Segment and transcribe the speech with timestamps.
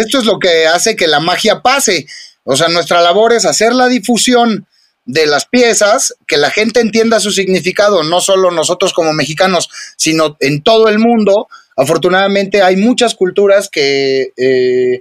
[0.00, 2.06] esto es lo que hace que la magia pase.
[2.44, 4.66] O sea, nuestra labor es hacer la difusión
[5.04, 10.36] de las piezas, que la gente entienda su significado, no solo nosotros como mexicanos, sino
[10.40, 11.48] en todo el mundo.
[11.76, 15.00] Afortunadamente hay muchas culturas que eh,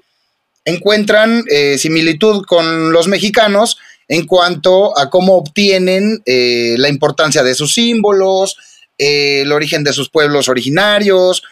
[0.66, 3.78] encuentran eh, similitud con los mexicanos
[4.08, 8.58] en cuanto a cómo obtienen eh, la importancia de sus símbolos,
[8.98, 11.44] el origen de sus pueblos originarios,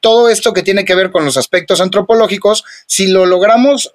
[0.00, 3.94] todo esto que tiene que ver con los aspectos antropológicos, si lo logramos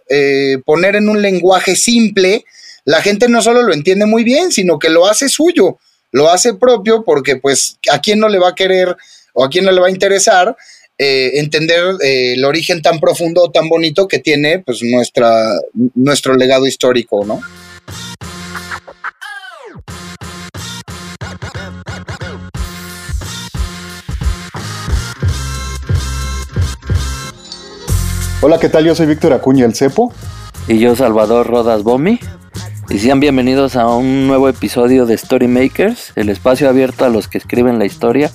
[0.65, 2.45] poner en un lenguaje simple,
[2.85, 5.79] la gente no solo lo entiende muy bien, sino que lo hace suyo,
[6.11, 8.95] lo hace propio porque pues a quién no le va a querer
[9.33, 10.55] o a quién no le va a interesar
[10.97, 15.51] eh, entender eh, el origen tan profundo, tan bonito que tiene pues nuestra,
[15.93, 17.41] nuestro legado histórico, ¿no?
[28.47, 28.85] Hola, ¿qué tal?
[28.85, 30.13] Yo soy Víctor Acuña, el Cepo.
[30.67, 32.19] Y yo, Salvador Rodas Bomi.
[32.91, 37.27] Y sean bienvenidos a un nuevo episodio de Story Makers, el espacio abierto a los
[37.27, 38.29] que escriben la historia,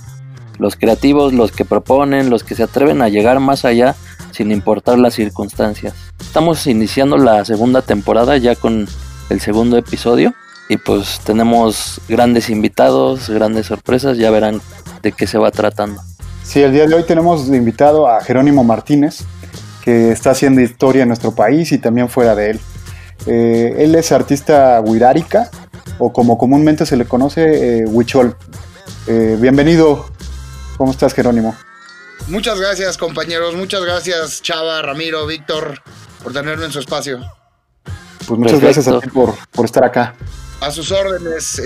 [0.59, 3.95] los creativos, los que proponen, los que se atreven a llegar más allá
[4.33, 5.95] sin importar las circunstancias.
[6.19, 8.89] Estamos iniciando la segunda temporada ya con
[9.29, 10.35] el segundo episodio
[10.69, 14.61] y pues tenemos grandes invitados, grandes sorpresas, ya verán
[15.05, 16.03] de qué se va tratando.
[16.43, 19.25] Sí, el día de hoy tenemos invitado a Jerónimo Martínez,
[19.83, 22.61] que está haciendo historia en nuestro país y también fuera de él.
[23.27, 25.51] Eh, él es artista wirárica,
[25.99, 28.37] o como comúnmente se le conoce, eh, huichol.
[29.07, 30.11] Eh, bienvenido.
[30.77, 31.55] ¿Cómo estás, Jerónimo?
[32.29, 33.55] Muchas gracias, compañeros.
[33.55, 35.83] Muchas gracias, Chava, Ramiro, Víctor,
[36.23, 37.21] por tenerme en su espacio.
[38.27, 40.15] Pues muchas gracias a ti por, por estar acá.
[40.61, 41.61] A sus órdenes.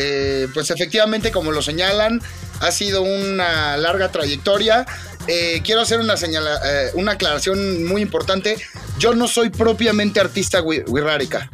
[0.54, 2.20] pues efectivamente, como lo señalan,
[2.60, 4.86] ha sido una larga trayectoria.
[5.26, 8.56] Eh, quiero hacer una, señala, eh, una aclaración muy importante.
[8.98, 11.50] Yo no soy propiamente artista wixárika.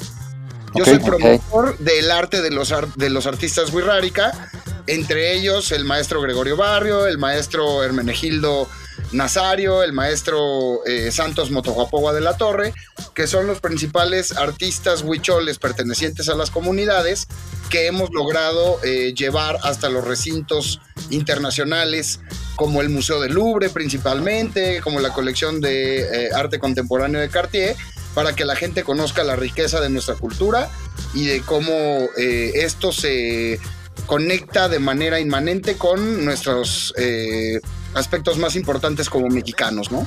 [0.75, 4.51] Yo soy promotor del arte de los, de los artistas wixárika,
[4.87, 8.69] entre ellos el maestro Gregorio Barrio, el maestro Hermenegildo
[9.13, 12.73] Nazario, el maestro eh, Santos Motojuapogua de la Torre,
[13.15, 17.27] que son los principales artistas huicholes pertenecientes a las comunidades
[17.71, 22.21] que hemos logrado llevar hasta los recintos internacionales
[22.61, 27.75] como el Museo del Louvre principalmente, como la colección de eh, arte contemporáneo de Cartier,
[28.15, 30.69] para que la gente conozca la riqueza de nuestra cultura
[31.15, 31.73] y de cómo
[32.19, 33.59] eh, esto se
[34.05, 37.61] conecta de manera inmanente con nuestros eh,
[37.95, 40.07] aspectos más importantes como mexicanos, ¿no?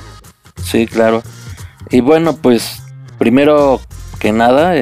[0.62, 1.22] Sí, claro.
[1.90, 2.82] Y bueno, pues
[3.18, 3.80] primero
[4.18, 4.74] que nada,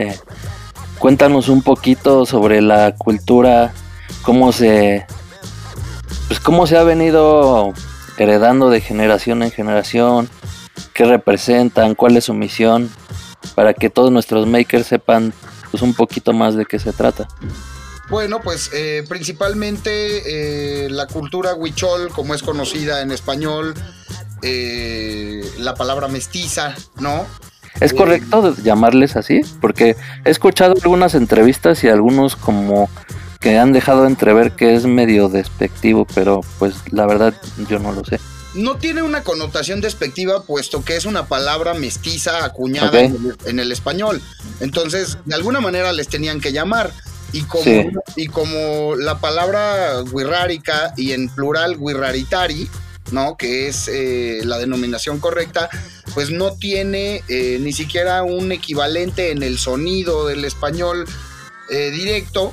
[0.99, 3.73] cuéntanos un poquito sobre la cultura,
[4.23, 5.07] cómo se
[6.29, 7.73] pues cómo se ha venido
[8.17, 10.29] heredando de generación en generación,
[10.95, 12.91] qué representan, cuál es su misión,
[13.55, 15.35] para que todos nuestros makers sepan
[15.71, 17.29] pues un poquito más de qué se trata.
[18.13, 23.73] Bueno, pues eh, principalmente eh, la cultura huichol, como es conocida en español,
[24.43, 27.25] eh, la palabra mestiza, ¿no?
[27.81, 29.41] ¿Es correcto llamarles así?
[29.63, 29.97] Porque
[30.27, 32.91] he escuchado algunas entrevistas y algunos como
[33.41, 37.33] que han dejado entrever que es medio despectivo, pero pues la verdad
[37.67, 38.21] yo no lo sé.
[38.53, 44.21] No tiene una connotación despectiva, puesto que es una palabra mestiza acuñada en, el, español.
[44.61, 46.93] Entonces, de alguna manera les tenían que llamar.
[47.33, 52.69] Y como, y como la palabra guirrárica y en plural guirraritari,
[53.11, 53.37] ¿no?
[53.37, 55.71] Que es eh, la denominación correcta,
[56.15, 61.07] pues no tiene eh, ni siquiera un equivalente en el sonido del español
[61.71, 62.53] eh, directo.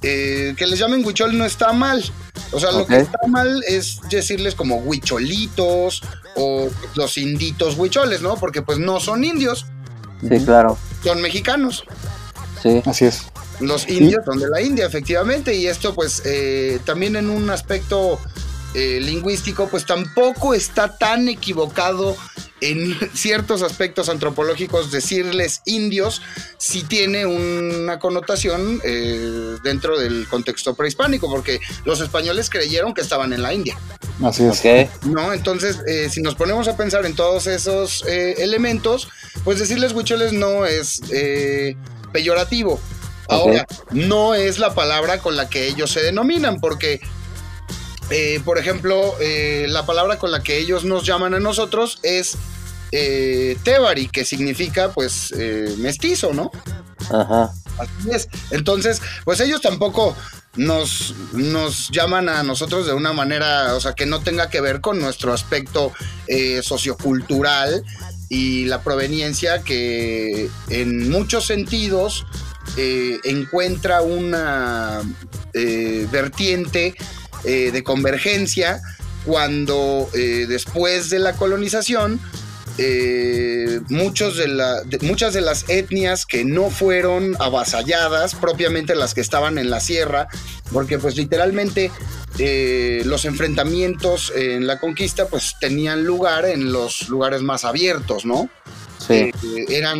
[0.00, 2.04] Eh, que les llamen huichol no está mal.
[2.52, 6.02] O sea, lo que está mal es decirles como huicholitos
[6.36, 8.36] o los inditos huicholes, ¿no?
[8.36, 9.66] Porque pues no son indios.
[10.20, 10.78] Sí, claro.
[11.02, 11.84] Son mexicanos.
[12.62, 12.82] Sí.
[12.84, 13.22] Así es.
[13.60, 18.20] Los indios son de la India, efectivamente, y esto pues eh, también en un aspecto
[18.74, 22.16] eh, lingüístico, pues tampoco está tan equivocado
[22.60, 26.22] en ciertos aspectos antropológicos decirles indios
[26.58, 33.32] si tiene una connotación eh, dentro del contexto prehispánico, porque los españoles creyeron que estaban
[33.32, 33.76] en la India.
[34.22, 34.88] Así es.
[35.04, 35.32] ¿No?
[35.32, 39.08] Entonces, eh, si nos ponemos a pensar en todos esos eh, elementos,
[39.44, 41.00] pues decirles huicholes no es
[42.12, 42.80] peyorativo.
[43.30, 47.00] Ahora, no es la palabra con la que ellos se denominan, porque
[48.10, 52.36] eh, por ejemplo, eh, la palabra con la que ellos nos llaman a nosotros es
[52.90, 55.32] eh, Tebari, que significa pues
[55.78, 56.50] mestizo, ¿no?
[57.10, 57.52] Ajá.
[57.78, 58.28] Así es.
[58.50, 60.16] Entonces, pues ellos tampoco
[60.56, 64.80] nos, nos llaman a nosotros de una manera, o sea, que no tenga que ver
[64.80, 65.92] con nuestro aspecto
[66.62, 67.84] sociocultural
[68.28, 72.26] y la proveniencia que en muchos sentidos
[72.76, 75.00] eh, encuentra una
[75.54, 76.94] eh, vertiente
[77.44, 78.80] eh, de convergencia
[79.24, 82.18] cuando después de la colonización
[83.88, 89.58] muchos de la, muchas de las etnias que no fueron avasalladas, propiamente las que estaban
[89.58, 90.28] en la sierra,
[90.72, 91.90] porque pues literalmente
[93.04, 98.48] los enfrentamientos en la conquista pues tenían lugar en los lugares más abiertos, ¿no?
[99.08, 99.32] Eh,
[99.68, 99.98] eran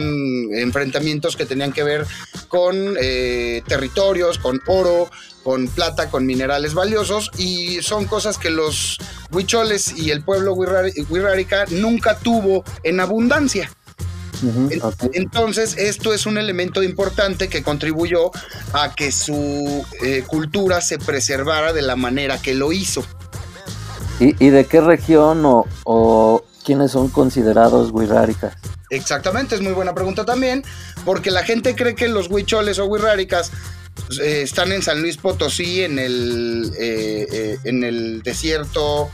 [0.53, 2.07] enfrentamientos que tenían que ver
[2.49, 5.11] con eh, territorios, con oro,
[5.43, 8.99] con plata, con minerales valiosos y son cosas que los
[9.31, 13.71] huicholes y el pueblo wixárika nunca tuvo en abundancia.
[15.13, 18.31] Entonces, esto es un elemento importante que contribuyó
[18.73, 23.05] a que su eh, cultura se preservara de la manera que lo hizo.
[24.21, 28.55] ¿Y, de qué región o, o quiénes son considerados wixárikas?
[28.91, 30.65] Exactamente, es muy buena pregunta también,
[31.05, 33.53] porque la gente cree que los huicholes o huirráricas
[34.21, 39.11] eh, están en San Luis Potosí, en el, eh, eh, en el desierto,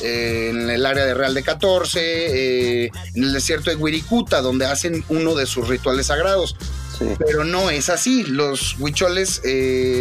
[0.00, 2.92] en el área de Real de 14, en
[3.24, 6.56] el desierto de Huiricuta, donde hacen uno de sus rituales sagrados.
[7.26, 8.24] Pero no es así.
[8.24, 9.40] Los huicholes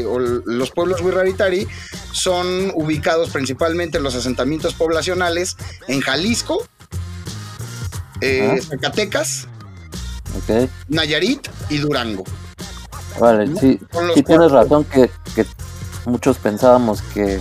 [0.07, 1.67] o los pueblos huirraritari
[2.11, 6.67] son ubicados principalmente en los asentamientos poblacionales en Jalisco,
[8.21, 9.47] eh, Zacatecas,
[10.87, 12.23] Nayarit y Durango.
[13.19, 13.79] Vale, sí,
[14.13, 15.09] sí tienes razón que,
[16.05, 17.39] muchos pensábamos que,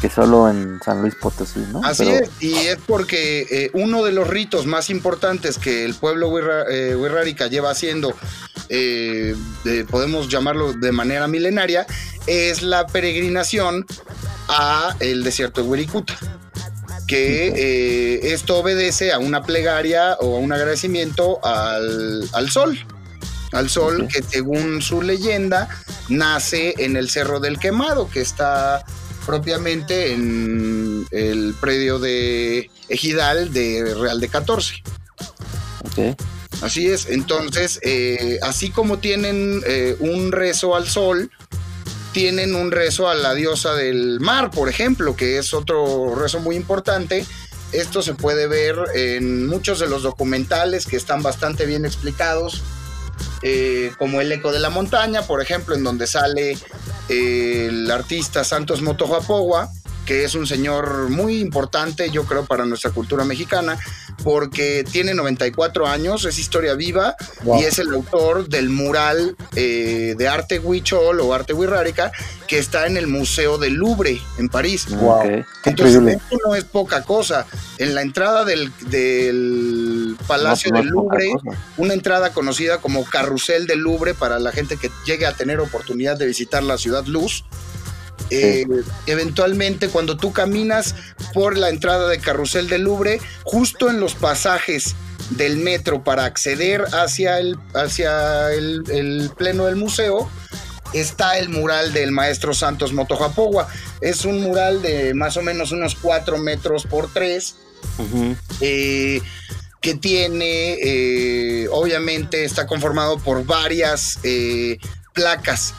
[0.00, 1.80] que solo en San Luis Potosí, ¿no?
[1.84, 6.28] Así es, y es porque eh, uno de los ritos más importantes que el pueblo
[6.28, 8.14] Huirrárica eh, lleva haciendo,
[9.90, 11.86] podemos llamarlo de manera milenaria,
[12.26, 13.84] es la peregrinación
[14.48, 16.16] a el desierto de Huiricuta
[17.06, 22.78] que eh, esto obedece a una plegaria o a un agradecimiento al, sol.
[23.52, 25.68] Al sol que según su leyenda
[26.08, 28.84] nace en el Cerro del Quemado, que está
[29.24, 34.82] propiamente en el predio de Ejidal de Real de 14.
[36.62, 41.30] Así es, entonces, eh, así como tienen eh, un rezo al sol,
[42.16, 46.56] tienen un rezo a la diosa del mar, por ejemplo, que es otro rezo muy
[46.56, 47.26] importante.
[47.72, 52.62] Esto se puede ver en muchos de los documentales que están bastante bien explicados,
[53.42, 56.56] eh, como El Eco de la Montaña, por ejemplo, en donde sale
[57.10, 59.68] eh, el artista Santos Motojuapogua,
[60.06, 63.78] que es un señor muy importante, yo creo, para nuestra cultura mexicana,
[64.22, 67.16] porque tiene 94 años, es historia viva
[67.58, 72.12] y es el autor del mural eh, de arte huichol o arte wixárika
[72.46, 74.86] que está en el Museo del Louvre en París.
[75.64, 77.46] Entonces, esto no es poca cosa.
[77.78, 78.70] En la entrada del,
[80.26, 81.28] Palacio del Louvre,
[81.76, 86.16] una entrada conocida como Carrusel del Louvre para la gente que llegue a tener oportunidad
[86.16, 87.44] de visitar la ciudad Luz,
[88.30, 88.66] eh,
[89.06, 90.94] eventualmente cuando tú caminas
[91.32, 94.94] por la entrada de Carrusel del Louvre, justo en los pasajes
[95.30, 100.30] del metro para acceder hacia el, hacia el, pleno del museo,
[100.92, 103.68] está el mural del maestro Santos Motojapogua.
[104.00, 107.56] Es un mural de más o menos unos 4 metros por 3.
[108.60, 109.20] Eh,
[109.80, 114.18] que tiene, eh, obviamente está conformado por varias
[115.12, 115.74] placas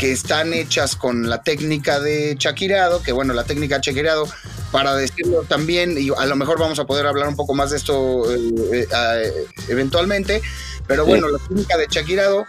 [0.00, 4.26] que están hechas con la técnica de chaquirado, que bueno, la técnica de chaquirado,
[4.72, 7.76] para decirlo también, y a lo mejor vamos a poder hablar un poco más de
[7.76, 10.40] esto eh, eh, eventualmente,
[10.86, 12.46] pero bueno, la técnica de chaquirado,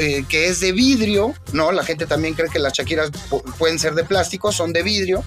[0.00, 1.70] eh, que es de vidrio, ¿no?
[1.70, 3.12] La gente también cree que las chaquiras
[3.56, 5.22] pueden ser de plástico, son de vidrio,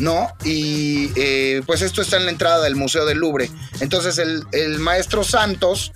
[0.00, 0.32] ¿no?
[0.42, 1.10] Y
[1.60, 3.52] pues esto está en la entrada del Museo del Louvre.
[3.78, 5.92] Entonces el, el maestro Santos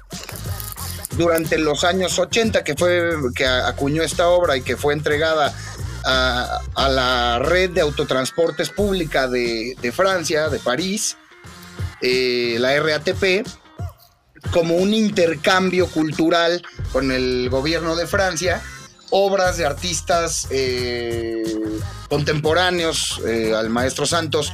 [1.16, 5.54] durante los años 80 que fue que acuñó esta obra y que fue entregada
[6.04, 11.16] a, la red de autotransportes pública de, Francia, de París,
[12.02, 13.47] eh, la RATP,
[14.50, 18.62] como un intercambio cultural con el gobierno de Francia,
[19.11, 21.42] obras de artistas eh,
[22.09, 24.52] contemporáneos eh, al maestro Santos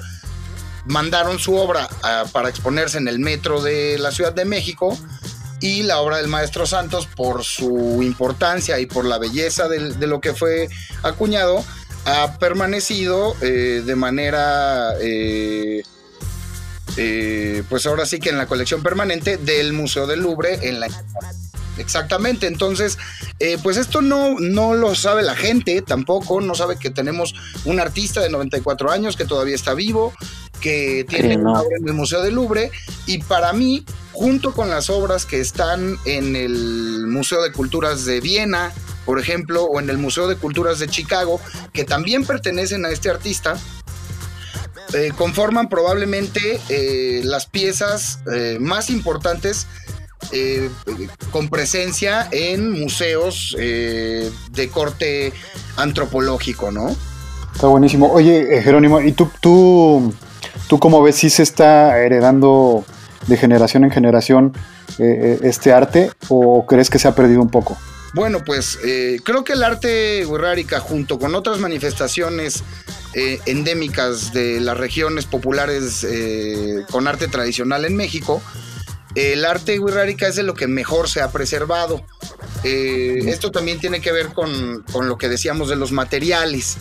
[0.87, 4.99] mandaron su obra ah, para exponerse en el metro de la Ciudad de México
[5.61, 10.21] y la obra del maestro Santos por su importancia y por la belleza de, lo
[10.21, 10.69] que fue
[11.02, 11.64] acuñado
[12.07, 15.83] ha permanecido eh, de manera eh,
[16.97, 20.88] eh, pues ahora sí que en la colección permanente del Museo del Louvre en la
[21.79, 22.99] Exactamente, entonces,
[23.62, 28.21] pues esto no, no lo sabe la gente tampoco, no sabe que tenemos un artista
[28.21, 30.12] de 94 años que todavía está vivo
[30.61, 32.71] que tiene una obra en el Museo del Louvre
[33.07, 38.21] y para mí, junto con las obras que están en el Museo de Culturas de
[38.21, 38.73] Viena,
[39.05, 41.40] por ejemplo, o en el Museo de Culturas de Chicago,
[41.73, 43.57] que también pertenecen a este artista,
[44.93, 49.67] eh, conforman probablemente eh, las piezas eh, más importantes
[51.31, 55.33] con presencia en museos de corte
[55.76, 56.95] antropológico, ¿no?
[57.55, 58.12] Está buenísimo.
[58.12, 60.14] Oye, Jerónimo, ¿y tú, tú,
[60.69, 62.85] tú cómo ves si se está heredando
[63.27, 64.53] de generación en generación
[64.99, 67.79] este arte o crees que se ha perdido un poco?
[68.12, 68.79] Bueno, pues
[69.25, 72.65] creo que el arte wixárika junto con otras manifestaciones
[73.12, 78.41] eh, endémicas de las regiones populares eh, con arte tradicional en México,
[79.17, 82.05] el arte wixárika es de lo que mejor se ha preservado.
[82.62, 86.77] Eh, esto también tiene que ver con, con, lo que decíamos de los materiales.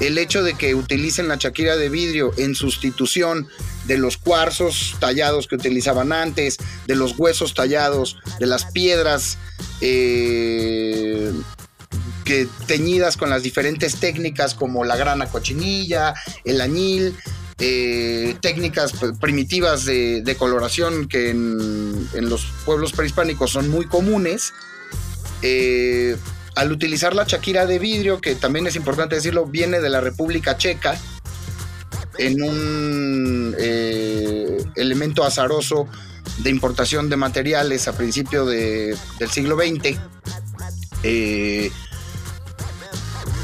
[0.00, 3.48] El hecho de que utilicen la chaquira de vidrio en sustitución
[3.86, 9.38] de los cuarzos tallados que utilizaban antes, de los huesos tallados, de las piedras
[9.80, 11.32] que
[12.66, 17.14] teñidas con las diferentes técnicas como la grana cochinilla, el añil,
[17.58, 24.52] eh, técnicas primitivas de, coloración que en, los pueblos prehispánicos son muy comunes.
[25.42, 26.16] Eh,
[26.54, 30.56] al utilizar la chaquira de vidrio, que también es importante decirlo, viene de la República
[30.56, 30.98] Checa,
[32.18, 35.88] en un eh, elemento azaroso
[36.38, 38.96] de importación de materiales a principio del
[39.30, 39.98] siglo XX.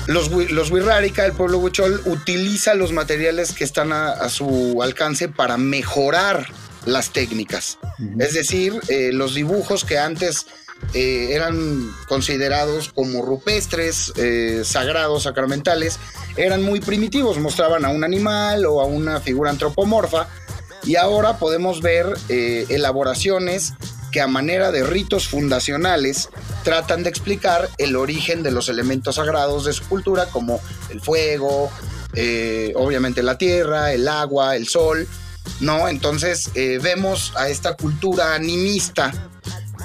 [0.07, 6.47] Los, los el pueblo huichol, utiliza los materiales que están a, su alcance para mejorar
[6.85, 7.79] las técnicas.
[8.19, 10.47] Es decir, eh, los dibujos que antes
[10.95, 15.99] eh, eran considerados como rupestres, eh, sagrados, sacramentales,
[16.37, 20.29] eran muy primitivos, mostraban a un animal o a una figura antropomorfa,
[20.83, 23.75] y ahora podemos ver elaboraciones
[24.11, 26.29] que a manera de ritos fundacionales
[26.65, 30.61] tratan de explicar el origen de los elementos sagrados de su cultura, como
[30.91, 31.71] el fuego,
[32.15, 35.07] eh, obviamente la tierra, el agua, el sol,
[35.61, 35.89] ¿no?
[35.89, 39.13] Entonces eh, vemos a esta cultura animista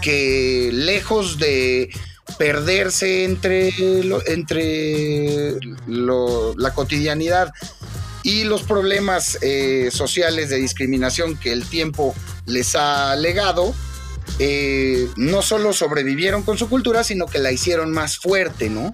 [0.01, 1.89] que lejos de
[2.37, 3.73] perderse entre,
[4.27, 7.51] entre la cotidianidad
[8.23, 12.15] y los problemas eh, sociales de discriminación que el tiempo
[12.47, 13.73] les ha legado,
[14.39, 18.91] eh, no solo sobrevivieron con su cultura, sino que la hicieron más fuerte, ¿no?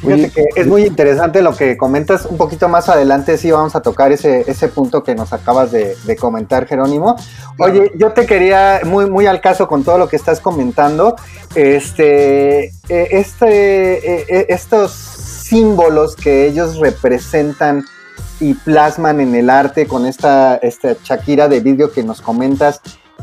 [0.00, 2.26] Fíjate que es muy interesante lo que comentas.
[2.26, 5.96] Un poquito más adelante sí vamos a tocar ese, ese punto que nos acabas de,
[6.18, 7.16] comentar, Jerónimo.
[7.58, 11.16] Oye, yo te quería, muy, muy al caso con todo lo que estás comentando,
[11.54, 17.84] este, eh, este, eh, estos símbolos que ellos representan
[18.40, 22.80] y plasman en el arte con esta, esta Shakira de vídeo que nos comentas,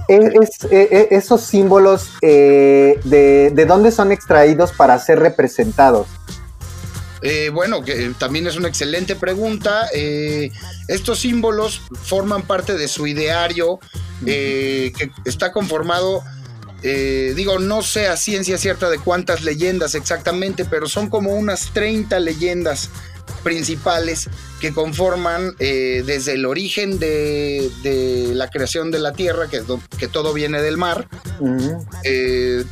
[0.08, 6.08] es, eh, eh, esos símbolos, eh, de, dónde son extraídos para ser representados?
[7.52, 9.90] bueno, que también es una excelente pregunta.
[10.88, 13.80] estos símbolos forman parte de su ideario,
[14.24, 16.24] que está conformado,
[16.82, 22.22] digo, no sé a ciencia cierta de cuántas leyendas exactamente, pero son como unas 30
[22.22, 22.90] leyendas
[23.40, 24.30] principales
[24.60, 27.70] que conforman eh, desde el origen de,
[28.34, 29.62] la creación de la Tierra, que,
[29.98, 31.08] que todo viene del mar.
[32.04, 32.64] Eh,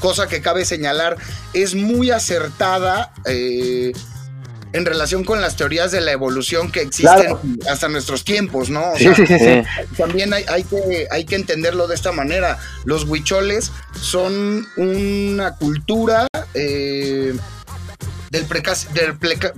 [0.00, 1.16] cosa que cabe señalar,
[1.52, 3.92] es muy acertada eh,
[4.72, 8.84] en relación con las teorías de la evolución que existen hasta nuestros tiempos, ¿no?
[9.96, 12.58] también hay, que, hay que entenderlo de esta manera.
[12.84, 16.26] Los huicholes son una cultura
[18.30, 18.46] del,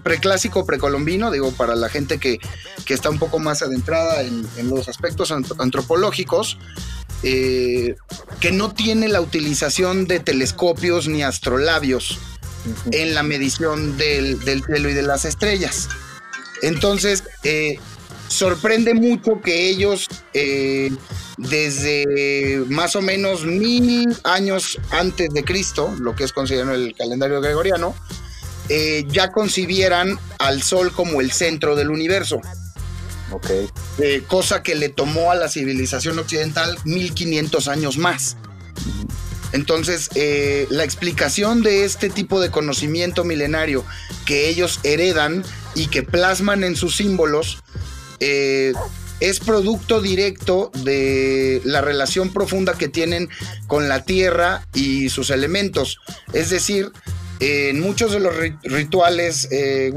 [0.03, 2.39] preclásico precolombino, digo, para la gente que,
[2.89, 6.59] está un poco más adentrada en, los aspectos antropológicos,
[7.23, 7.97] eh,
[8.41, 12.19] que no tiene la utilización de telescopios ni astrolabios
[12.93, 15.89] en la medición del, cielo y de las estrellas.
[16.63, 17.79] Entonces, eh,
[18.29, 20.91] sorprende mucho que ellos, eh,
[21.37, 27.41] desde más o menos mil años antes de Cristo, lo que es considerado el calendario
[27.41, 27.95] gregoriano,
[28.73, 32.41] eh, ya concibieran al Sol como el centro del universo.
[33.33, 33.51] Ok.
[33.99, 38.37] Eh, cosa que le tomó a la civilización occidental 1500 años más.
[39.53, 43.85] Entonces, eh, la explicación de este tipo de conocimiento milenario
[44.25, 45.43] que ellos heredan
[45.75, 47.59] y que plasman en sus símbolos
[48.21, 53.29] es producto directo de la relación profunda que tienen
[53.67, 55.99] con la Tierra y sus elementos.
[56.33, 56.93] Es decir,
[57.41, 59.93] en muchos de los rituales eh,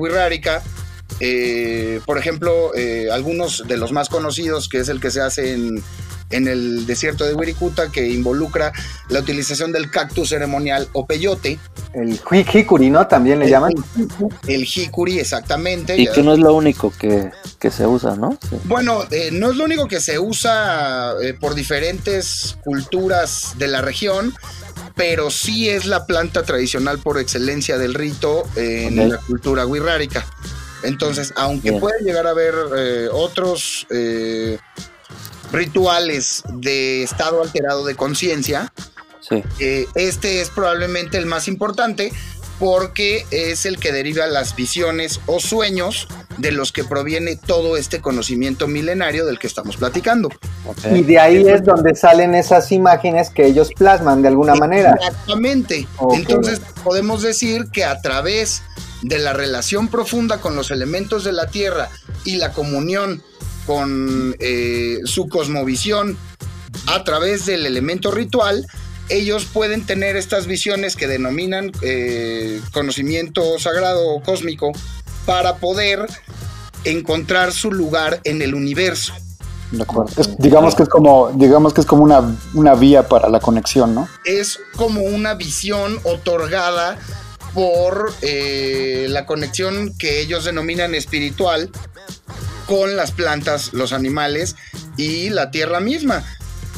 [1.20, 5.54] Eh, por ejemplo, eh, algunos de los más conocidos, que es el que se hace
[5.54, 5.84] en,
[6.32, 8.74] en el desierto de Wirikuta, que involucra
[9.10, 11.60] la utilización del cactus ceremonial o peyote.
[11.94, 13.06] El hikuri, ¿no?
[13.08, 13.74] También le llaman.
[14.48, 15.96] El hikuri, exactamente.
[15.96, 18.38] Y que no es lo único que, que se usa, ¿no?
[18.50, 18.58] Sí.
[18.64, 23.82] Bueno, eh, no es lo único que se usa eh, por diferentes culturas de la
[23.82, 24.34] región,
[24.96, 30.26] pero sí es la planta tradicional por excelencia del rito eh, en la cultura wixárika.
[30.84, 31.80] Entonces, aunque Bien.
[31.82, 34.58] puede llegar a haber eh, otros eh,
[35.52, 38.72] rituales de estado alterado de conciencia,
[39.22, 39.42] Sí.
[39.60, 42.12] eh, este es probablemente el más importante
[42.60, 46.08] porque es el que deriva las visiones o sueños
[46.38, 50.30] de los que proviene todo este conocimiento milenario del que estamos platicando.
[50.92, 54.96] Y de ahí es donde salen esas imágenes que ellos plasman de alguna manera.
[55.00, 55.88] Exactamente.
[56.14, 58.64] Entonces podemos decir que a través
[59.02, 61.90] de la relación profunda con los elementos de la Tierra
[62.24, 63.22] y la comunión
[63.66, 66.18] con eh, su cosmovisión
[66.88, 68.66] a través del elemento ritual,
[69.10, 74.72] ellos pueden tener estas visiones que denominan eh, conocimiento sagrado o cósmico
[75.26, 76.06] para poder
[76.84, 79.14] encontrar su lugar en el universo.
[79.72, 80.12] De acuerdo.
[80.22, 83.96] Es- digamos que es como, digamos que es como una, una vía para la conexión,
[83.96, 84.08] ¿no?
[84.26, 86.98] es como una visión otorgada
[87.54, 91.70] por eh, la conexión que ellos denominan espiritual
[92.68, 94.56] con las plantas, los animales
[94.98, 96.24] y la tierra misma.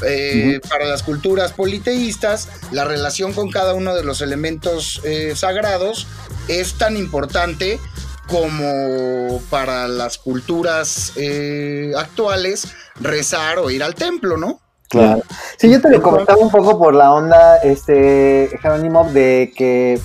[0.05, 6.07] Eh, Para las culturas politeístas, la relación con cada uno de los elementos eh, sagrados
[6.47, 7.79] es tan importante
[8.27, 12.67] como para las culturas eh, actuales
[12.99, 14.59] rezar o ir al templo, ¿no?
[14.89, 15.23] Claro.
[15.57, 19.99] Sí, yo te lo comentaba un poco por la onda, este, Jerónimo, de que,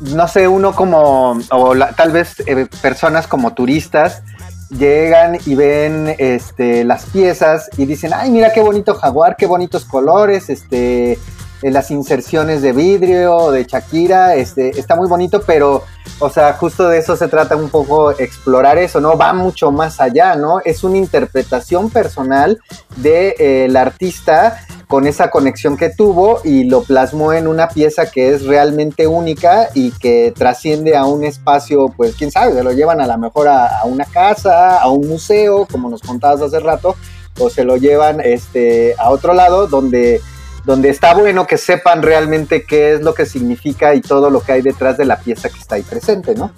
[0.00, 4.22] no sé, uno como, o la- tal vez eh, personas como turistas,
[4.70, 9.84] llegan y ven este, las piezas y dicen, ay, mira qué bonito jaguar, qué bonitos
[9.84, 11.18] colores, este,
[11.62, 15.82] eh, las inserciones de vidrio, de Shakira, este, está muy bonito, pero,
[16.18, 19.16] o sea, justo de eso se trata un poco explorar eso, ¿no?
[19.16, 20.60] Va mucho más allá, ¿no?
[20.64, 22.58] Es una interpretación personal
[22.96, 28.46] del artista con esa conexión que tuvo y lo plasmó en una pieza que es
[28.46, 33.06] realmente única y que trasciende a un espacio, pues quién sabe, se lo llevan a
[33.06, 36.96] lo mejor a, a una casa, a un museo, como nos contabas hace rato,
[37.38, 40.20] o se lo llevan este, a otro lado donde,
[40.68, 44.52] donde está bueno que sepan realmente qué es lo que significa y todo lo que
[44.52, 46.52] hay detrás de la pieza que está ahí presente, ¿no?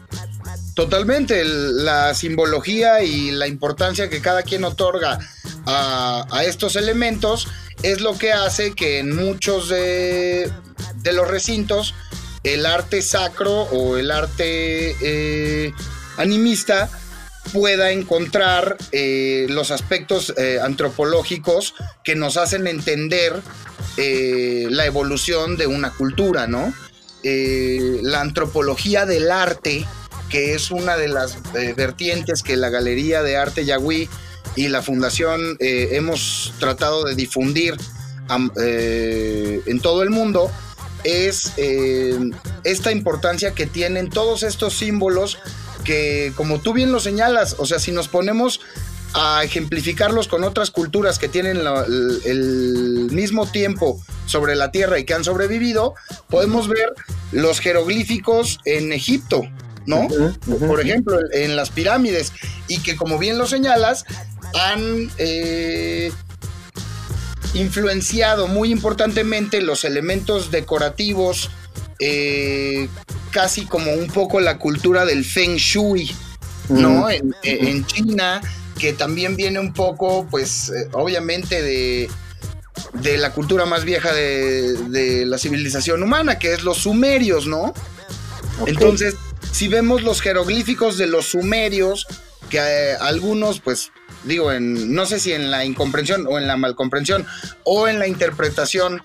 [0.75, 5.21] Totalmente, la simbología y la importancia que cada quien otorga
[5.65, 7.47] a, estos elementos
[7.85, 10.51] es lo que hace que en muchos de,
[10.97, 11.95] de los recintos
[12.43, 15.73] el arte sacro o el arte eh,
[16.17, 16.91] animista
[17.53, 23.41] pueda encontrar eh, los aspectos eh, antropológicos que nos hacen entender
[24.03, 26.73] eh, la evolución de una cultura, ¿no?
[27.23, 29.87] Eh, la antropología del arte
[30.31, 34.09] que es una de las eh, vertientes que la Galería de Arte Yagüí
[34.57, 37.77] y la Fundación hemos tratado de difundir
[38.57, 40.51] en todo el mundo,
[41.05, 41.53] es
[42.65, 45.39] esta importancia que tienen todos estos símbolos
[45.85, 48.61] que, como tú bien lo señalas, o sea, si nos ponemos
[49.15, 54.99] a ejemplificarlos con otras culturas que tienen la- el, el mismo tiempo sobre la Tierra
[54.99, 55.95] y que han sobrevivido,
[56.29, 56.93] podemos ver
[57.33, 59.43] los jeroglíficos en Egipto,
[59.87, 60.07] ¿no?
[60.69, 62.33] Por ejemplo, en las pirámides,
[62.69, 64.05] y que como bien lo señalas,
[64.55, 66.13] han eh,
[67.55, 71.51] influenciado muy importantemente los elementos decorativos,
[71.99, 72.89] eh,
[73.33, 76.11] casi como un poco la cultura del feng shui,
[76.69, 77.11] ¿no?
[77.11, 78.41] En, en China,
[78.81, 82.11] que también viene un poco, pues, eh, obviamente de
[82.95, 87.75] de la cultura más vieja de, de la civilización humana, que es los sumerios, ¿no?
[88.67, 89.17] Entonces,
[89.53, 92.07] si vemos los jeroglíficos de los sumerios,
[92.49, 93.93] que eh, algunos, pues,
[94.25, 97.27] digo, en, no sé si en la incomprensión o en la malcomprensión
[97.65, 99.01] o en la interpretación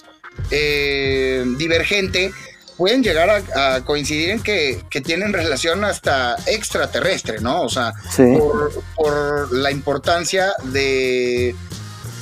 [0.51, 2.31] eh, divergente,
[2.77, 7.61] pueden llegar a, a coincidir en que, que tienen relación hasta extraterrestre, ¿no?
[7.61, 8.23] O sea, Sí.
[8.37, 11.55] por, por la importancia de,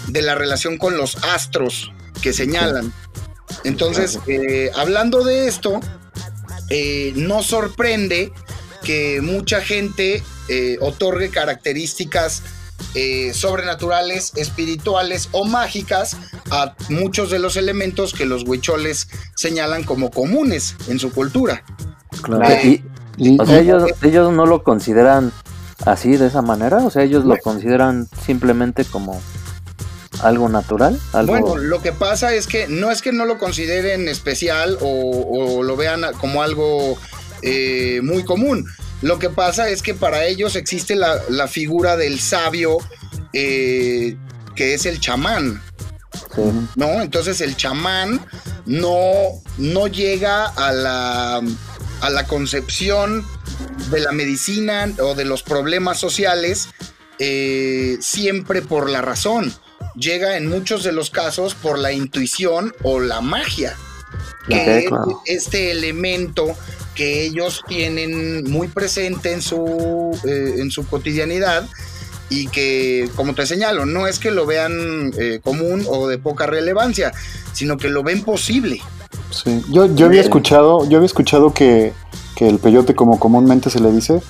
[0.08, 2.94] de la relación con los astros que señalan.
[3.64, 5.80] Entonces, eh, hablando de esto,
[6.70, 8.32] eh, no sorprende
[8.84, 12.42] que mucha gente eh, otorgue características
[12.96, 16.18] eh, sobrenaturales, espirituales o mágicas
[16.52, 21.64] a muchos de los elementos que los huicholes señalan como comunes en su cultura.
[22.22, 22.54] Claro.
[22.64, 22.84] Y,
[23.18, 25.32] Y- o sea, ellos, ellos no lo consideran
[25.86, 26.78] así, de esa manera?
[26.78, 29.22] O sea, ellos lo consideran simplemente como
[30.22, 31.00] algo natural.
[31.12, 31.34] Algo...
[31.38, 35.76] Bueno, lo que pasa es que no es que no lo consideren especial o, lo
[35.76, 36.98] vean como algo
[37.42, 38.66] eh, muy común.
[39.04, 42.78] Lo que pasa es que para ellos existe la, figura del sabio
[43.34, 44.16] eh,
[44.56, 45.62] que es el chamán.
[46.76, 47.02] ¿No?
[47.02, 48.26] Entonces el chamán
[48.66, 51.42] no, no llega a la,
[52.00, 53.26] a la concepción
[53.92, 56.70] de la medicina o de los problemas sociales
[57.20, 59.54] eh, siempre por la razón.
[59.96, 63.76] Llega en muchos de los casos por la intuición o la magia.
[64.48, 64.90] Que
[65.26, 66.56] este elemento
[66.96, 71.68] que ellos tienen muy presente en su, eh, en su cotidianidad
[72.30, 76.46] y que, como te señalo, no es que lo vean eh, común o de poca
[76.46, 77.12] relevancia,
[77.54, 78.82] sino que lo ven posible.
[79.30, 81.94] Sí, yo, yo había escuchado, yo había escuchado que,
[82.36, 84.22] que el peyote, como comúnmente se le dice,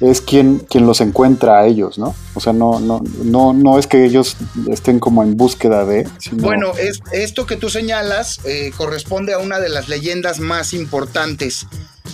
[0.00, 2.14] es quien, quien los encuentra a ellos, ¿no?
[2.34, 4.36] O sea, no, no, no, no es que ellos
[4.68, 6.08] estén como en búsqueda de.
[6.32, 11.66] Bueno, es, esto que tú señalas eh, corresponde a una de las leyendas más importantes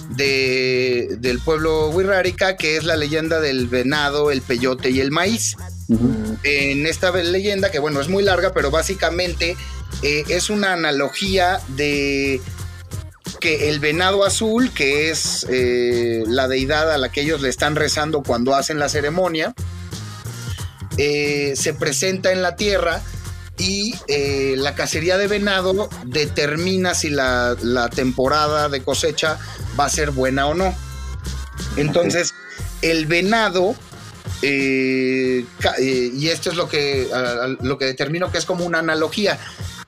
[0.09, 5.57] de, del pueblo Wirrárica, que es la leyenda del venado, el peyote y el maíz.
[6.43, 9.57] En esta leyenda, que bueno, es muy larga, pero básicamente
[10.03, 12.41] eh, es una analogía de
[13.41, 17.77] que el venado azul, que es eh, la deidad a la que ellos le están
[17.77, 19.55] rezando cuando hacen la ceremonia,
[20.97, 23.03] eh, se presenta en la tierra
[23.59, 27.57] y eh, la cacería de venado determina si la,
[27.95, 29.39] temporada de cosecha
[29.79, 30.75] va a ser buena o no.
[31.77, 32.35] Entonces,
[32.83, 33.75] el venado,
[34.43, 37.09] y esto es lo que,
[37.61, 39.39] lo que determino que es como una analogía,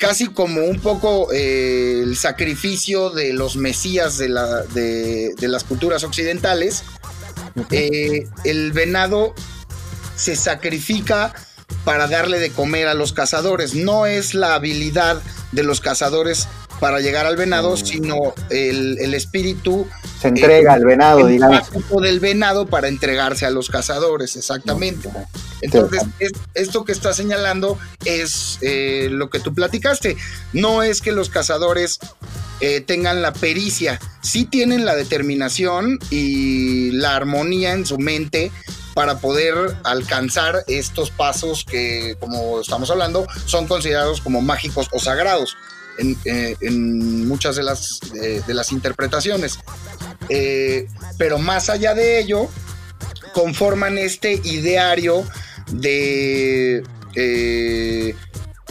[0.00, 6.02] casi como un poco eh, el sacrificio de los mesías de, la, de, las culturas
[6.02, 6.84] occidentales.
[7.70, 9.34] Eh, el venado
[10.16, 11.34] se sacrifica
[11.84, 13.74] para darle de comer a los cazadores.
[13.74, 15.20] No es la habilidad
[15.52, 16.48] de los cazadores
[16.80, 17.76] para llegar al venado, mm.
[17.76, 19.86] sino el, espíritu.
[20.20, 21.70] Se entrega al venado, digamos.
[22.02, 25.08] del venado para entregarse a los cazadores, exactamente.
[25.60, 26.02] Entonces,
[26.54, 30.16] esto que está señalando es eh, lo que tú platicaste.
[30.52, 31.98] No es que los cazadores
[32.60, 38.50] eh, tengan la pericia, sí tienen la determinación y la armonía en su mente
[38.94, 45.56] para poder alcanzar estos pasos que, como estamos hablando, son considerados como mágicos o sagrados
[45.98, 49.58] en, eh, muchas de las, interpretaciones.
[51.18, 52.48] pero más allá de ello,
[53.32, 55.24] conforman este ideario
[55.72, 56.82] de
[57.14, 58.14] eh,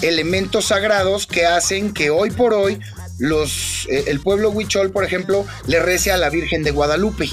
[0.01, 2.79] elementos sagrados que hacen que hoy por hoy
[3.21, 7.29] eh, el pueblo huichol, por ejemplo, le rece a la Virgen de Guadalupe.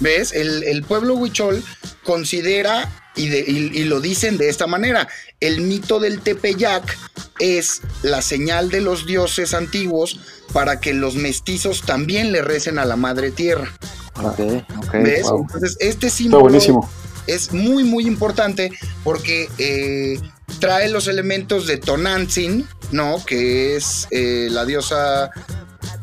[0.00, 0.32] ¿Ves?
[0.32, 1.62] El, pueblo huichol
[2.04, 5.08] considera, y, y, lo dicen de esta manera,
[5.40, 6.96] el mito del Tepeyac
[7.38, 10.20] es la señal de los dioses antiguos
[10.52, 13.70] para que los mestizos también le recen a la madre tierra.
[14.92, 15.26] ¿Ves?
[15.30, 16.58] Entonces, este símbolo...
[17.26, 18.72] es muy, muy importante
[19.04, 20.18] porque eh,
[20.60, 23.24] trae los elementos de Tonantzin, ¿no?
[23.24, 25.30] Que es eh, la diosa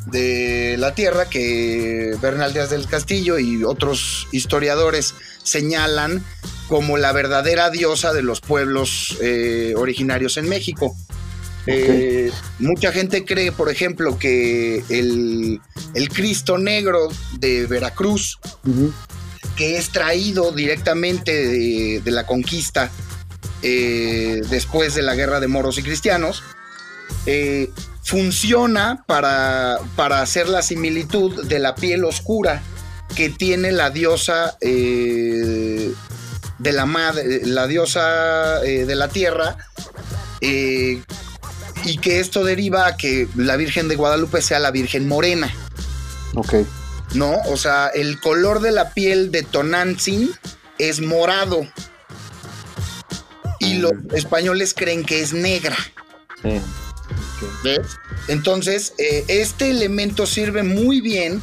[0.08, 6.24] de la tierra que Bernal Díaz del Castillo y otros historiadores señalan
[6.68, 10.96] como la verdadera diosa de los pueblos eh, originarios en México.
[12.60, 15.60] mucha gente cree, por ejemplo, que el,
[16.14, 17.08] Cristo Negro
[17.40, 18.40] de Veracruz
[19.56, 21.48] que es traído directamente
[22.02, 22.92] de, la conquista
[23.68, 26.44] eh, después de la guerra de moros y cristianos,
[27.26, 27.72] eh,
[28.04, 32.62] funciona para, para, hacer la similitud de la piel oscura
[33.16, 35.92] que tiene la diosa eh,
[36.60, 39.58] de la madre, la diosa de la tierra,
[40.42, 41.02] y
[42.02, 45.52] que esto deriva a que la Virgen de Guadalupe sea la Virgen morena.
[46.36, 46.54] Ok.
[47.16, 47.40] ¿no?
[47.48, 50.32] O sea, el color de la piel de Tonantzin
[50.78, 51.68] es morado.
[53.76, 55.78] Y los españoles creen que es negra.
[56.42, 56.60] Sí.
[57.64, 57.98] ¿Ves?
[58.28, 61.42] Entonces, eh, este elemento sirve muy bien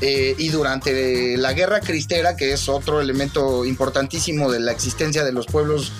[0.00, 5.32] eh, y durante la guerra cristera, que es otro elemento importantísimo de la existencia de
[5.32, 5.92] los pueblos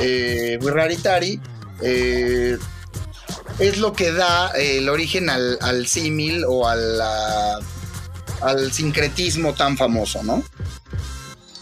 [0.00, 0.58] eh,
[1.82, 2.58] eh
[3.58, 7.58] es lo que da el origen al, al símil o a la
[8.42, 10.42] al sincretismo tan famoso, ¿no?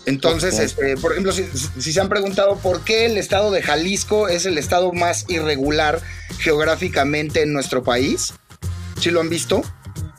[0.07, 1.47] Entonces, este, por ejemplo, si,
[1.93, 6.01] se han preguntado por qué el estado de Jalisco es el estado más irregular
[6.39, 8.35] geográficamente en nuestro país,
[9.01, 9.63] ¿sí lo han visto?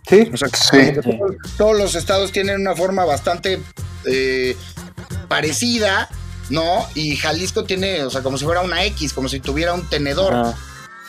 [0.09, 0.29] Sí,
[1.57, 3.59] todos, los estados tienen una forma bastante
[4.05, 4.55] eh,
[5.27, 6.09] parecida,
[6.49, 6.87] ¿no?
[6.95, 10.53] Y Jalisco tiene, o sea, como si fuera una X, como si tuviera un tenedor.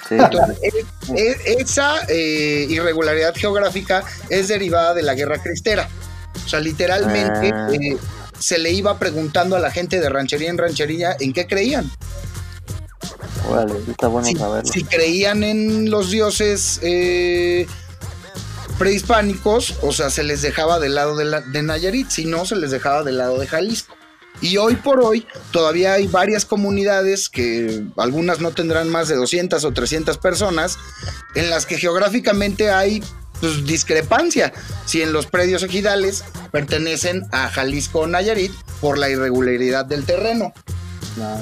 [0.08, 0.14] Sí.
[0.14, 0.86] Entonces, e-
[1.16, 5.88] e- esa eh, irregularidad geográfica es derivada de la guerra cristera.
[6.44, 7.68] O sea, literalmente Ah.
[7.72, 7.96] eh,
[8.38, 11.90] se le iba preguntando a la gente de ranchería en ranchería en qué creían.
[13.48, 14.72] Órale, está bueno Si, saberlo.
[14.72, 17.66] si creían en los dioses eh,
[18.78, 22.56] prehispánicos, o sea, se les dejaba del lado de, la- de Nayarit, si no, se
[22.56, 23.94] les dejaba del lado de Jalisco.
[24.42, 29.64] Y hoy por hoy todavía hay varias comunidades que algunas no tendrán más de 200
[29.64, 30.76] o 300 personas
[31.34, 33.02] en las que geográficamente hay
[33.40, 34.52] pues, discrepancia
[34.84, 40.52] si en los predios ejidales pertenecen a Jalisco o Nayarit por la irregularidad del terreno.
[41.16, 41.36] No.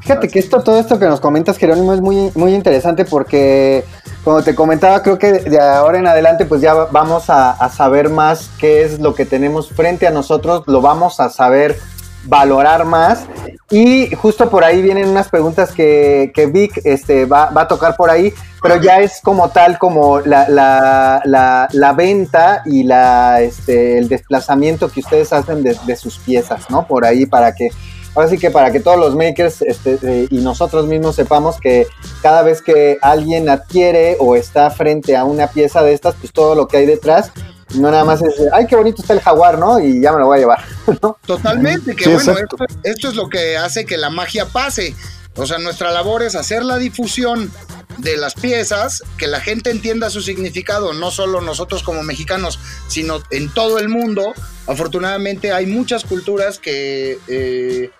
[0.00, 3.84] Fíjate que esto, todo esto que nos comentas, Jerónimo, es muy, muy interesante porque,
[4.24, 8.48] como te comentaba, creo que de ahora en adelante, pues ya vamos a saber más
[8.58, 11.78] qué es lo que tenemos frente a nosotros, lo vamos a saber
[12.24, 13.26] valorar más.
[13.70, 17.96] Y justo por ahí vienen unas preguntas que, que Vic este, va, va a tocar
[17.96, 23.98] por ahí, pero ya es como tal, como la, la, la, venta y la, este,
[23.98, 26.86] el desplazamiento que ustedes hacen de, de sus piezas, ¿no?
[26.86, 27.68] Por ahí para que
[28.14, 31.86] Ahora sí que para que todos los makers este, eh, y nosotros mismos sepamos que
[32.22, 36.56] cada vez que alguien adquiere o está frente a una pieza de estas, pues todo
[36.56, 37.30] lo que hay detrás,
[37.74, 39.78] no nada más es, ay, qué bonito está el jaguar, ¿no?
[39.78, 40.64] Y ya me lo voy a llevar,
[41.02, 41.16] ¿no?
[41.26, 42.48] Totalmente, que Sí, bueno,
[42.82, 44.94] esto es lo que hace que la magia pase.
[45.36, 47.50] O sea, nuestra labor es hacer la difusión
[47.98, 53.22] de las piezas, que la gente entienda su significado, no solo nosotros como mexicanos, sino
[53.30, 54.32] en todo el mundo.
[54.66, 57.90] Afortunadamente hay muchas culturas que eh,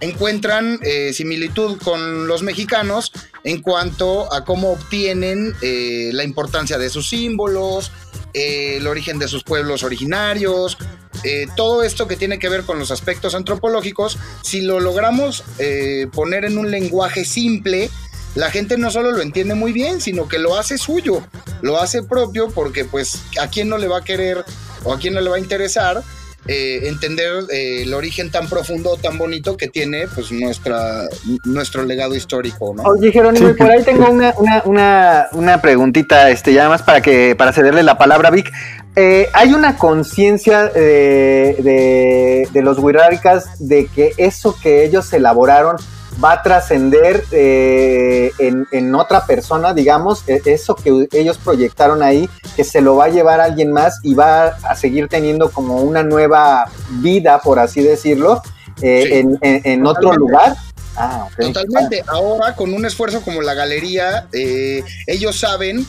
[0.00, 3.12] encuentran eh, similitud con los mexicanos
[3.44, 7.92] en cuanto a cómo obtienen eh, la importancia de sus símbolos,
[8.34, 10.76] eh, el origen de sus pueblos originarios,
[11.22, 16.08] eh, todo esto que tiene que ver con los aspectos antropológicos, si lo logramos eh,
[16.12, 17.90] poner en un lenguaje simple,
[18.34, 21.22] la gente no solo lo entiende muy bien, sino que lo hace suyo,
[21.62, 24.44] lo hace propio, porque pues a quién no le va a querer
[24.82, 26.02] o a quién no le va a interesar
[26.46, 31.08] eh, entender eh, el origen tan profundo, tan bonito que tiene pues nuestra,
[31.44, 32.82] nuestro legado histórico, ¿no?
[32.82, 33.54] Oye, Jerónimo, Sí.
[33.54, 37.82] por ahí tengo una, una, una, una preguntita, este, ya más para que, para cederle
[37.82, 38.52] la palabra a Vic.
[38.96, 45.76] Eh, hay una conciencia eh, de, de los Wirráricas de que eso que ellos elaboraron
[46.22, 52.28] va a trascender eh, en, en otra persona, digamos, e- eso que ellos proyectaron ahí,
[52.56, 56.02] que se lo va a llevar alguien más y va a seguir teniendo como una
[56.02, 58.42] nueva vida, por así decirlo,
[58.80, 59.12] eh, Sí.
[59.14, 60.56] en, en- en otro lugar.
[60.96, 61.52] Ah, ok.
[61.52, 62.04] Totalmente.
[62.06, 65.84] Ahora, con un esfuerzo como la galería, eh, ellos saben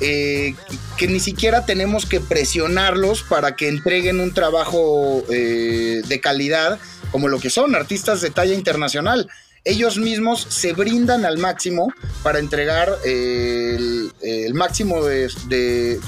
[0.00, 0.54] eh,
[0.96, 6.78] que ni siquiera tenemos que presionarlos para que entreguen un trabajo eh, de calidad
[7.12, 9.28] como lo que son artistas de talla internacional.
[9.64, 11.92] Ellos mismos se brindan al máximo
[12.24, 13.76] para entregar eh,
[14.20, 15.28] el, máximo de,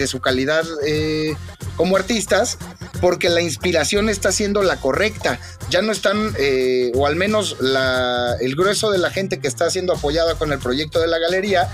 [0.06, 1.34] su calidad eh,
[1.76, 2.58] como artistas,
[3.00, 5.38] porque la inspiración está siendo la correcta.
[5.70, 9.70] Ya no están, eh, o al menos la- el grueso de la gente que está
[9.70, 11.68] siendo apoyada con el proyecto de la galería,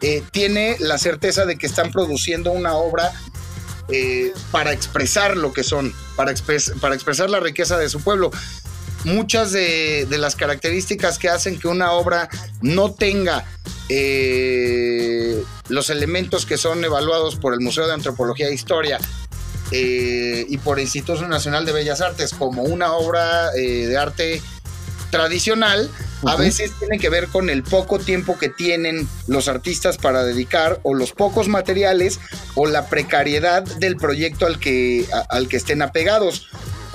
[0.00, 3.12] eh, tiene la certeza de que están produciendo una obra
[3.90, 8.30] eh, para expresar lo que son, para expresar la riqueza de su pueblo.
[9.08, 12.28] Muchas de, de las características que hacen que una obra
[12.60, 13.44] no tenga
[13.88, 18.98] eh, los elementos que son evaluados por el Museo de Antropología e Historia
[19.70, 24.42] eh, y por el Instituto Nacional de Bellas Artes como una obra eh, de arte
[25.10, 25.90] tradicional,
[26.26, 30.80] a veces tiene que ver con el poco tiempo que tienen los artistas para dedicar
[30.82, 32.18] o los pocos materiales
[32.56, 36.48] o la precariedad del proyecto al que, a- al que estén apegados.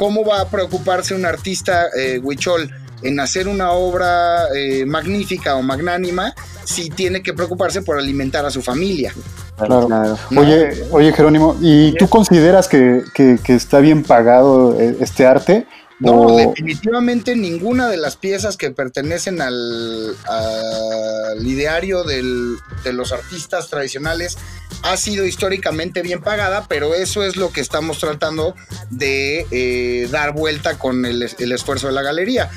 [0.04, 2.70] ¿Cómo va a preocuparse un artista eh, huichol
[3.04, 6.34] en hacer una obra eh, magnífica o magnánima
[6.66, 9.14] si tiene que preocuparse por alimentar a su familia?
[9.56, 9.88] Claro.
[9.88, 10.18] Claro.
[10.36, 15.68] Oye, oye Jerónimo, ¿y tú consideras que, que- que está bien pagado eh, este arte?
[16.04, 23.12] No, O- definitivamente ninguna de las piezas que pertenecen al, al ideario del- de los
[23.12, 24.38] artistas tradicionales
[24.84, 28.54] ha sido históricamente bien pagada, pero eso es lo que estamos tratando
[28.90, 32.50] de eh, dar vuelta con el, el esfuerzo de la galería.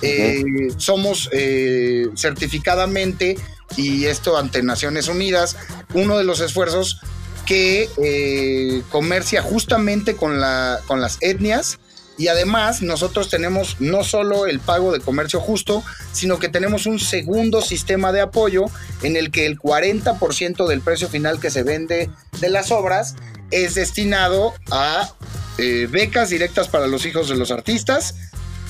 [0.00, 0.42] Eh,
[0.76, 3.36] somos eh, certificadamente,
[3.76, 5.56] y esto ante Naciones Unidas,
[5.94, 7.00] uno de los esfuerzos
[7.46, 11.78] que eh, comercia justamente con, la, con las etnias
[12.18, 16.98] y además nosotros tenemos no solo el pago de comercio justo, sino que tenemos un
[16.98, 18.66] segundo sistema de apoyo
[19.02, 23.16] en el que el 40% del precio final que se vende de las obras
[23.50, 25.12] es destinado a
[25.58, 28.14] eh, becas directas para los hijos de los artistas,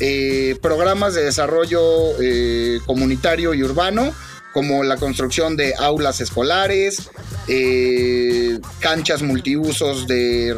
[0.00, 1.80] eh, programas de desarrollo
[2.20, 4.12] eh, comunitario y urbano,
[4.52, 7.10] como la construcción de aulas escolares,
[7.48, 10.54] eh, canchas multiusos de,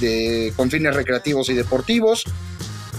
[0.00, 2.24] de, con fines recreativos y deportivos,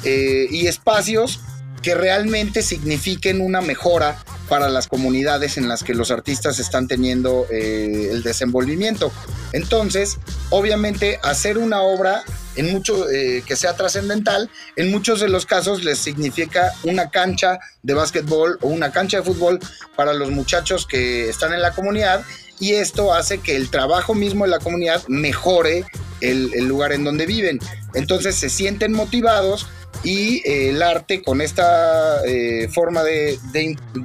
[0.04, 1.42] y espacios
[1.80, 7.46] que realmente signifiquen una mejora para las comunidades en las que los artistas están teniendo
[7.52, 9.12] eh, el desenvolvimiento.
[9.54, 10.18] Entonces,
[10.50, 12.24] obviamente, hacer una obra
[12.56, 17.60] en mucho, eh, que sea trascendental, en muchos de los casos les significa una cancha
[17.84, 19.60] de básquetbol o una cancha de fútbol
[19.96, 22.24] para los muchachos que están en la comunidad
[22.60, 25.86] y esto hace que el trabajo mismo de la comunidad mejore
[26.20, 27.60] el lugar en donde viven.
[27.94, 29.68] Entonces se sienten motivados
[30.04, 33.40] y eh, el arte con esta eh, forma de,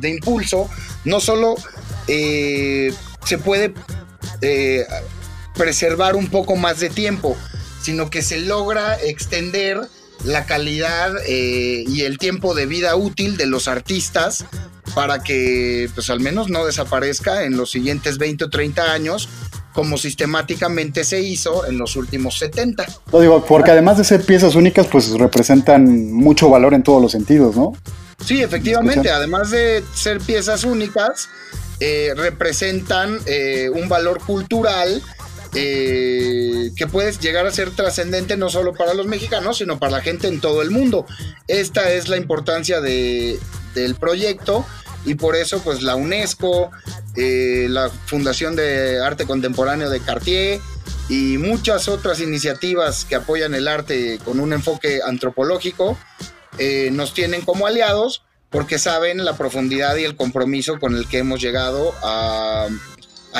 [0.02, 0.68] impulso
[1.04, 1.54] no solo
[2.08, 2.92] eh,
[3.24, 3.74] se puede
[5.54, 7.34] preservar un poco más de tiempo,
[7.80, 9.80] sino que se logra extender
[10.24, 14.44] la calidad y el tiempo de vida útil de los artistas
[14.94, 19.28] para que pues al menos no desaparezca en los siguientes 20 o 30 años
[19.74, 22.86] como sistemáticamente se hizo en los últimos 70.
[23.12, 27.12] Lo digo, porque además de ser piezas únicas, pues representan mucho valor en todos los
[27.12, 27.72] sentidos, ¿no?
[28.24, 31.28] Sí, efectivamente, además de ser piezas únicas,
[31.80, 35.02] eh, representan eh, un valor cultural
[35.54, 40.00] eh, que puede llegar a ser trascendente no solo para los mexicanos, sino para la
[40.00, 41.04] gente en todo el mundo.
[41.48, 43.38] Esta es la importancia de,
[43.74, 44.64] del proyecto
[45.04, 46.70] y por eso pues la UNESCO,
[47.16, 50.60] eh, la Fundación de Arte Contemporáneo de Cartier
[51.08, 55.98] y muchas otras iniciativas que apoyan el arte con un enfoque antropológico
[56.58, 61.18] eh, nos tienen como aliados porque saben la profundidad y el compromiso con el que
[61.18, 62.68] hemos llegado a,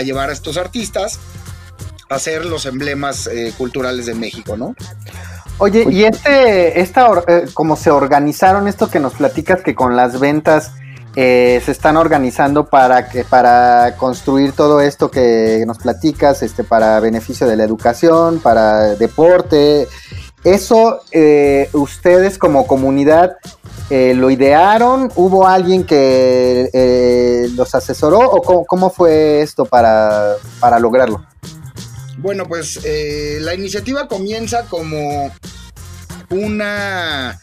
[0.04, 1.20] llevar a estos artistas
[2.10, 4.74] a ser los emblemas eh, culturales de México, ¿no?
[5.58, 7.08] Oye, y este, esta,
[7.54, 10.72] como se organizaron esto que nos platicas que con las ventas
[11.16, 16.98] eh, se están organizando para que para construir todo esto que nos platicas, este, para
[16.98, 19.86] beneficio de la educación, para deporte.
[20.42, 23.36] Eso eh, ustedes como comunidad
[23.90, 31.24] eh, lo idearon, hubo alguien que los asesoró o cómo, fue esto para, para lograrlo.
[32.18, 32.80] Bueno, pues
[33.40, 35.30] la iniciativa comienza como
[36.30, 37.38] una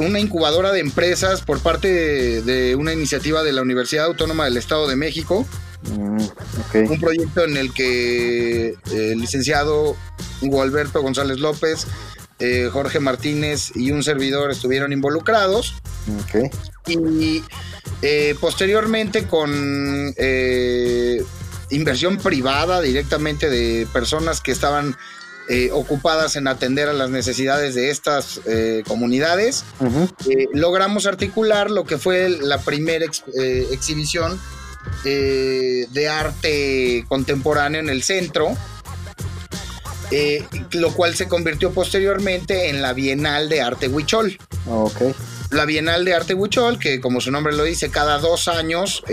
[0.00, 4.88] una incubadora de empresas por parte de, una iniciativa de la Universidad Autónoma del Estado
[4.88, 5.46] de México.
[5.90, 9.94] Mm, un proyecto en el que eh, el licenciado
[10.40, 11.86] Hugo Alberto González López,
[12.40, 15.74] eh, Jorge Martínez y un servidor estuvieron involucrados.
[16.86, 17.44] Y
[18.02, 20.14] eh, posteriormente con
[21.70, 24.96] inversión privada directamente de personas que estaban
[25.48, 29.64] eh, ocupadas en atender a las necesidades de estas eh, comunidades.
[30.28, 34.40] Eh, logramos articular lo que fue la primera exhibición
[35.04, 38.56] de arte contemporáneo en el centro,
[40.72, 44.38] lo cual se convirtió posteriormente en la Bienal de Arte Huichol.
[45.50, 49.04] La Bienal de Arte Huichol, que como su nombre lo dice, cada dos años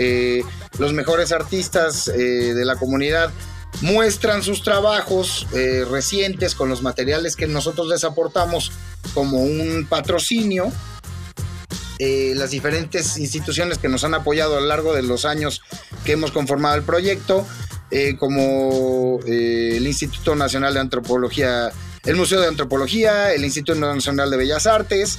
[0.78, 3.30] los mejores artistas de la comunidad
[3.80, 8.72] muestran sus trabajos eh, recientes con los materiales que nosotros les aportamos
[9.12, 10.72] como un patrocinio.
[11.98, 15.62] Eh, las diferentes instituciones que nos han apoyado a lo largo de los años
[16.04, 17.46] que hemos conformado el proyecto,
[17.90, 21.70] eh, como el Instituto Nacional de Antropología,
[22.04, 25.18] el Museo de Antropología, el Instituto Nacional de Bellas Artes,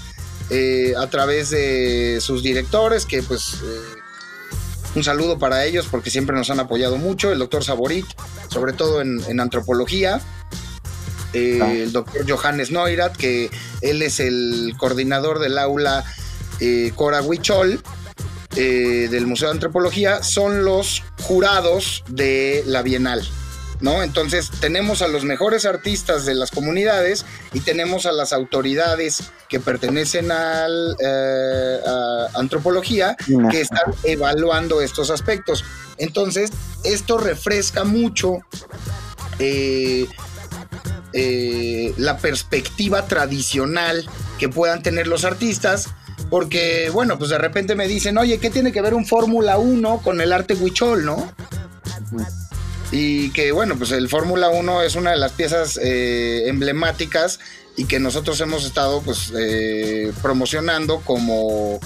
[0.97, 3.57] a través de sus directores que pues
[4.95, 7.31] un saludo para ellos porque siempre nos han apoyado mucho.
[7.31, 8.05] El doctor Saborit,
[8.49, 10.21] sobre todo en, antropología.
[11.33, 11.71] Eh, ah.
[11.71, 13.49] El doctor Johannes Neurath, que
[13.81, 16.05] él es el coordinador del aula
[16.61, 17.81] eh, Cora Huichol
[18.55, 23.27] eh, del Museo de Antropología, son los jurados de la Bienal.
[23.81, 24.03] ¿No?
[24.03, 29.59] Entonces tenemos a los mejores artistas de las comunidades y tenemos a las autoridades que
[29.59, 33.15] pertenecen al, eh, a antropología
[33.51, 35.63] que están evaluando estos aspectos.
[35.97, 36.51] Entonces,
[36.83, 38.39] esto refresca mucho
[39.39, 40.07] eh,
[41.13, 44.05] eh, la perspectiva tradicional
[44.37, 45.89] que puedan tener los artistas.
[46.29, 50.01] Porque, bueno, pues de repente me dicen, oye, ¿qué tiene que ver un Fórmula 1
[50.03, 51.31] con el arte huichol, no?
[52.91, 57.39] Y que bueno, pues el Fórmula 1 es una de las piezas eh, emblemáticas
[57.77, 61.79] y que nosotros hemos estado pues eh, promocionando como,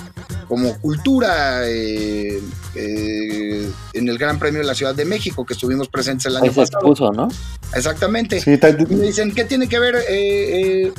[0.47, 2.39] como cultura eh,
[2.75, 7.11] en el Gran Premio de la Ciudad de México que estuvimos presentes el año pasado.
[7.11, 7.27] ¿no?
[7.73, 8.43] Exactamente.
[8.45, 9.95] me dicen, ¿qué tiene que ver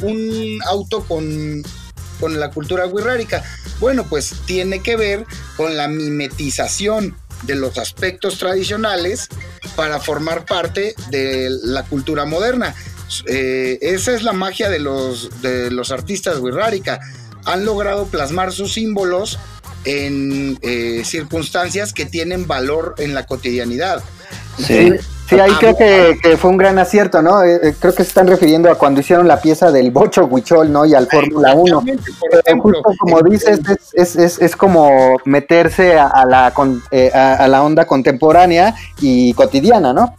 [0.03, 1.62] un auto con
[2.18, 3.42] con la cultura wixárika?
[3.80, 5.24] Bueno, pues tiene que ver
[5.57, 9.28] con la mimetización de los aspectos tradicionales
[9.76, 12.74] para formar parte de la cultura moderna.
[13.26, 17.01] Eh, esa es la magia de los, de los artistas wixárika.
[17.45, 19.38] Han logrado plasmar sus símbolos
[19.84, 24.03] en eh, circunstancias que tienen valor en la cotidianidad.
[24.59, 24.91] Sí.
[25.31, 27.45] Sí, ahí creo que, fue un gran acierto, ¿no?
[27.45, 30.72] Eh, eh, creo que se están refiriendo a cuando hicieron la pieza del Bocho Huichol,
[30.72, 30.85] ¿no?
[30.85, 31.85] Y al Fórmula 1.
[32.61, 33.61] Por como dices,
[33.93, 36.53] es, es, es, como meterse a, la,
[36.91, 40.16] eh, a, la onda contemporánea y cotidiana, ¿no?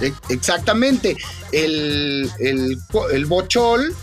[0.00, 1.18] E, exactamente.
[1.52, 2.78] El, el,
[3.12, 3.94] el Bochol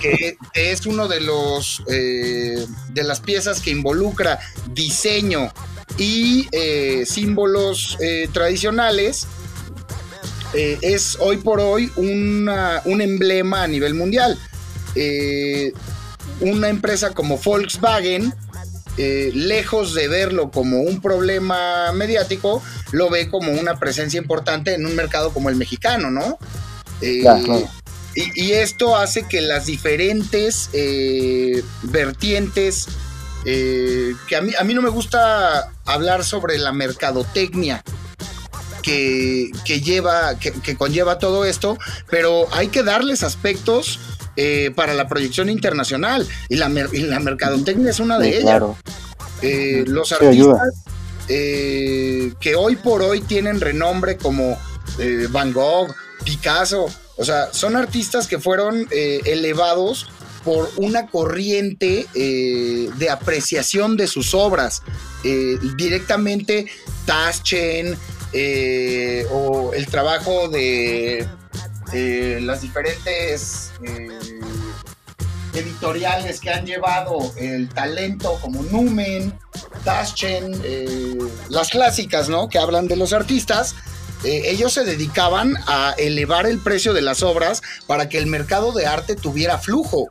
[0.00, 4.40] que, es uno de los de las piezas que involucra
[4.72, 5.52] diseño
[5.98, 9.26] y eh, símbolos eh, tradicionales,
[10.54, 12.48] eh, es hoy por hoy un
[13.00, 14.38] emblema a nivel mundial.
[16.40, 18.34] una empresa como Volkswagen,
[18.96, 24.94] lejos de verlo como un problema mediático, lo ve como una presencia importante en un
[24.94, 26.38] mercado como el mexicano, ¿no?
[27.00, 27.24] Y,
[28.14, 30.68] y, esto hace que las diferentes
[31.82, 32.86] vertientes
[33.44, 37.82] eh, que a mí, a mí no me gusta hablar sobre la mercadotecnia
[38.82, 39.50] que,
[39.84, 41.78] lleva, que, conlleva todo esto,
[42.10, 44.00] pero hay que darles aspectos
[44.36, 48.62] eh, para la proyección internacional y la, la mercadotecnia es una de ellas.
[49.40, 50.84] Eh, los artistas
[51.28, 54.58] que hoy por hoy tienen renombre como
[55.30, 56.86] Van Gogh, Picasso,
[57.16, 60.08] o sea, son artistas que fueron elevados
[60.44, 64.82] por una corriente eh, de apreciación de sus obras.
[65.24, 66.66] Eh, directamente
[67.06, 67.96] Taschen
[68.32, 71.26] eh, o el trabajo de
[72.40, 73.70] las diferentes
[75.52, 79.34] editoriales que han llevado el talento como Numen,
[79.84, 80.58] Taschen,
[81.50, 82.48] las clásicas, ¿no?
[82.48, 83.74] Que hablan de los artistas.
[84.24, 88.86] Ellos se dedicaban a elevar el precio de las obras para que el mercado de
[88.86, 90.10] arte tuviera flujo.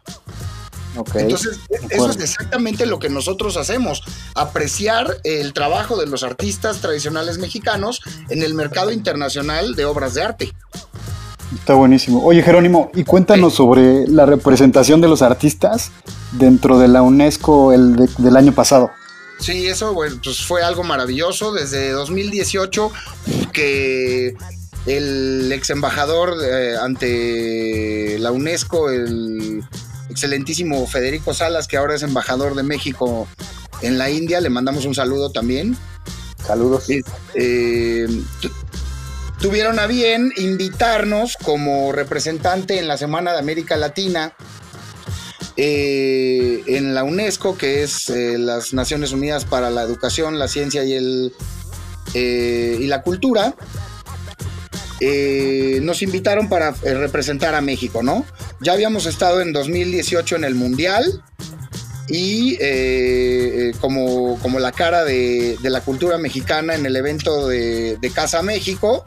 [1.15, 1.59] Entonces,
[1.89, 4.03] eso es exactamente lo que nosotros hacemos,
[4.35, 10.23] apreciar el trabajo de los artistas tradicionales mexicanos en el mercado internacional de obras de
[10.23, 10.53] arte.
[11.55, 12.23] Está buenísimo.
[12.23, 15.91] Oye, Jerónimo, y cuéntanos sobre la representación de los artistas
[16.33, 18.91] dentro de la UNESCO el del año pasado.
[19.41, 21.51] Sí, eso pues fue algo maravilloso.
[21.51, 22.91] Desde 2018
[23.51, 24.35] que
[24.85, 29.63] el ex embajador eh, ante la UNESCO, el
[30.09, 33.27] excelentísimo Federico Salas, que ahora es embajador de México
[33.81, 34.41] en la India.
[34.41, 35.75] Le mandamos un saludo también.
[36.45, 36.85] Saludos.
[37.33, 38.07] Eh,
[39.39, 44.35] tuvieron a bien invitarnos como representante en la Semana de América Latina
[46.67, 50.83] eh, en la UNESCO, que es eh, las Naciones Unidas para la Educación, la Ciencia
[50.83, 51.33] y, el,
[52.13, 53.55] y la Cultura.
[55.03, 58.23] Eh, nos invitaron para eh, representar a México, ¿no?
[58.59, 61.23] Ya habíamos estado en 2018 en el Mundial
[62.07, 68.43] y eh, como, como, la cara de, la cultura mexicana en el evento de, Casa
[68.43, 69.03] México.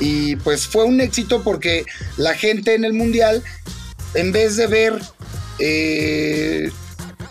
[0.00, 1.84] Y pues fue un éxito porque
[2.16, 3.44] la gente en el Mundial,
[4.14, 5.00] en vez de ver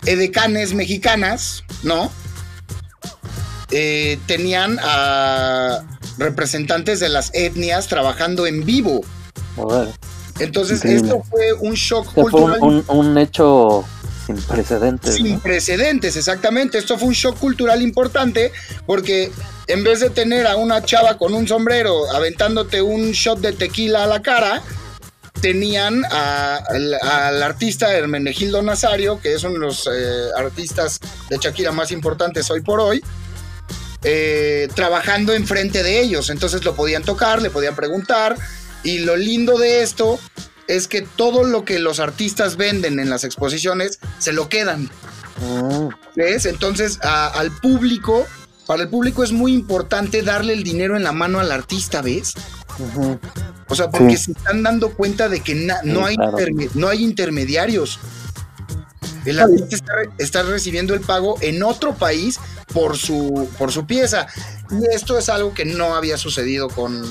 [0.04, 2.10] edecanes mexicanas, ¿no?
[4.26, 5.84] tenían a
[6.18, 9.02] representantes de las etnias trabajando en vivo.
[10.38, 12.58] Entonces, esto fue un shock cultural.
[12.58, 13.84] Fue un, hecho
[14.26, 15.14] sin precedentes.
[15.14, 16.78] Sin precedentes, exactamente.
[16.78, 18.52] Esto fue un shock cultural importante
[18.86, 19.30] porque
[19.66, 24.04] en vez de tener a una chava con un sombrero aventándote un shot de tequila
[24.04, 24.62] a la cara,
[25.40, 31.90] tenían al artista Hermenegildo Nazario, que es uno de los eh, artistas de Shakira más
[31.90, 33.02] importantes hoy por hoy,
[34.02, 36.30] eh, trabajando enfrente de ellos.
[36.30, 38.36] Entonces lo podían tocar, le podían preguntar.
[38.82, 40.18] Y lo lindo de esto
[40.68, 44.90] es que todo lo que los artistas venden en las exposiciones se lo quedan.
[45.42, 45.88] Ah.
[46.16, 46.46] ¿Ves?
[46.46, 48.26] Entonces al público,
[48.70, 52.34] para el público es muy importante darle el dinero en la mano al artista, ¿ves?
[53.66, 56.16] O sea, porque se están dando cuenta de que no, hay
[56.74, 57.98] no hay intermediarios.
[59.24, 62.38] El artista está, recibiendo el pago en otro país
[62.72, 64.28] por su, por su pieza.
[64.70, 67.02] Y esto es algo que no había sucedido con,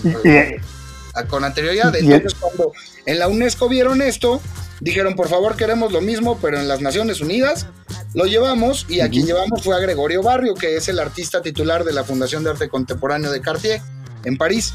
[1.28, 1.94] con anterioridad.
[1.94, 2.72] Entonces, cuando
[3.06, 4.42] en la UNESCO vieron esto,
[4.80, 7.68] dijeron, por favor, queremos lo mismo, pero en las Naciones Unidas
[8.14, 11.84] lo llevamos y a quien llevamos fue a Gregorio Barrio, que es el artista titular
[11.84, 13.82] de la Fundación de Arte Contemporáneo de Cartier
[14.24, 14.74] en París.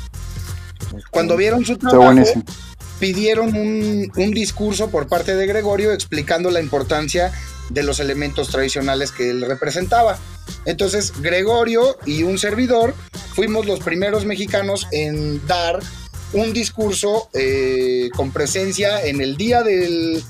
[1.11, 2.23] Cuando vieron su trabajo,
[3.01, 7.33] pidieron un, un discurso por parte de Gregorio explicando la importancia
[7.71, 10.19] de los elementos tradicionales que él representaba.
[10.65, 12.95] Entonces, Gregorio y un servidor
[13.35, 15.81] fuimos los primeros mexicanos en dar
[16.35, 20.23] un discurso eh, con presencia en el Día de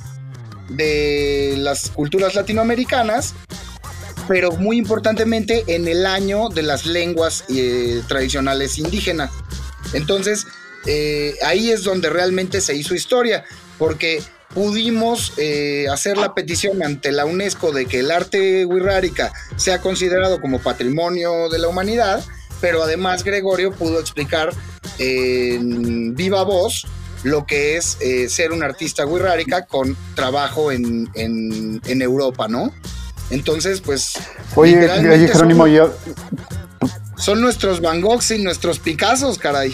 [1.57, 3.35] las Culturas Latinoamericanas,
[4.29, 9.31] pero muy importantemente en el año de las lenguas eh, tradicionales indígenas.
[9.93, 10.47] Entonces,
[10.87, 13.45] eh, ahí es donde realmente se hizo historia,
[13.79, 14.23] porque
[14.55, 15.33] pudimos
[15.91, 21.49] hacer la petición ante la UNESCO de que el arte wixárika sea considerado como patrimonio
[21.49, 22.25] de la humanidad,
[22.65, 24.49] pero además Gregorio pudo explicar
[24.99, 26.87] en viva voz
[27.23, 32.73] lo que es eh, ser un artista wixárika con trabajo en, en, en, Europa, ¿no?
[33.29, 34.15] Entonces, pues...
[34.55, 35.93] Oye, oye Jerónimo, son, yo...
[37.19, 39.73] son nuestros Van Goghs y nuestros Picassos, caray.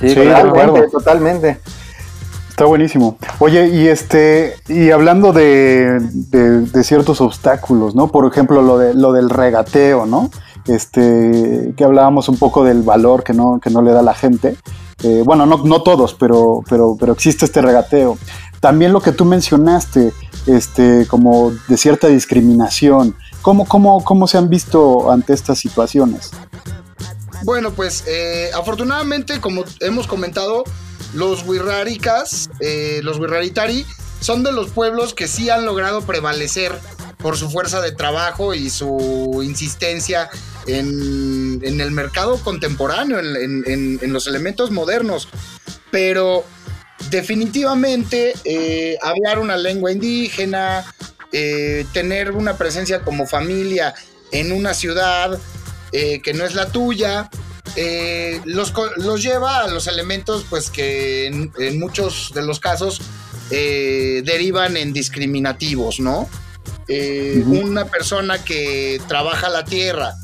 [0.00, 0.82] Sí, Sí, de acuerdo.
[0.90, 1.60] totalmente, totalmente.
[2.50, 3.18] Está buenísimo.
[3.38, 8.08] Oye, y este, y hablando de, de- de ciertos obstáculos, ¿no?
[8.08, 10.30] Por ejemplo, lo de lo del regateo, ¿no?
[10.66, 14.56] Este, que hablábamos un poco del valor que no, que no le da la gente.
[15.02, 18.18] Eh, bueno, no, no todos, pero, pero, pero existe este regateo.
[18.60, 20.12] También lo que tú mencionaste,
[20.46, 23.16] este, como de cierta discriminación.
[23.42, 26.30] ¿Cómo, cómo, cómo se han visto ante estas situaciones?
[27.44, 30.62] Bueno, pues eh, afortunadamente, como hemos comentado,
[31.12, 33.84] los Wirraricas, eh, los Wirraritari,
[34.20, 36.78] son de los pueblos que sí han logrado prevalecer
[37.22, 40.28] por su fuerza de trabajo y su insistencia
[40.66, 45.28] en, el mercado contemporáneo, en, los elementos modernos.
[45.90, 46.44] Pero
[47.10, 50.84] definitivamente eh, hablar una lengua indígena,
[51.32, 53.94] eh, tener una presencia como familia
[54.32, 55.38] en una ciudad
[55.92, 57.30] eh, que no es la tuya,
[58.44, 63.00] los, los lleva a los elementos pues que en, muchos de los casos
[63.48, 66.28] derivan en discriminativos, ¿no?
[66.88, 67.42] Eh.
[67.46, 70.14] Una persona que trabaja la tierra,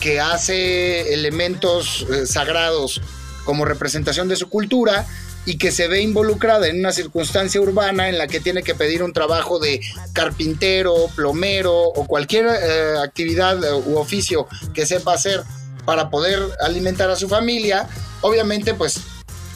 [0.00, 3.00] que hace elementos eh, sagrados
[3.44, 5.06] como representación de su cultura
[5.46, 9.02] y que se ve involucrada en una circunstancia urbana en la que tiene que pedir
[9.02, 9.80] un trabajo de
[10.12, 15.42] carpintero, plomero o cualquier eh, actividad u oficio que sepa hacer
[15.84, 17.86] para poder alimentar a su familia,
[18.22, 19.00] obviamente pues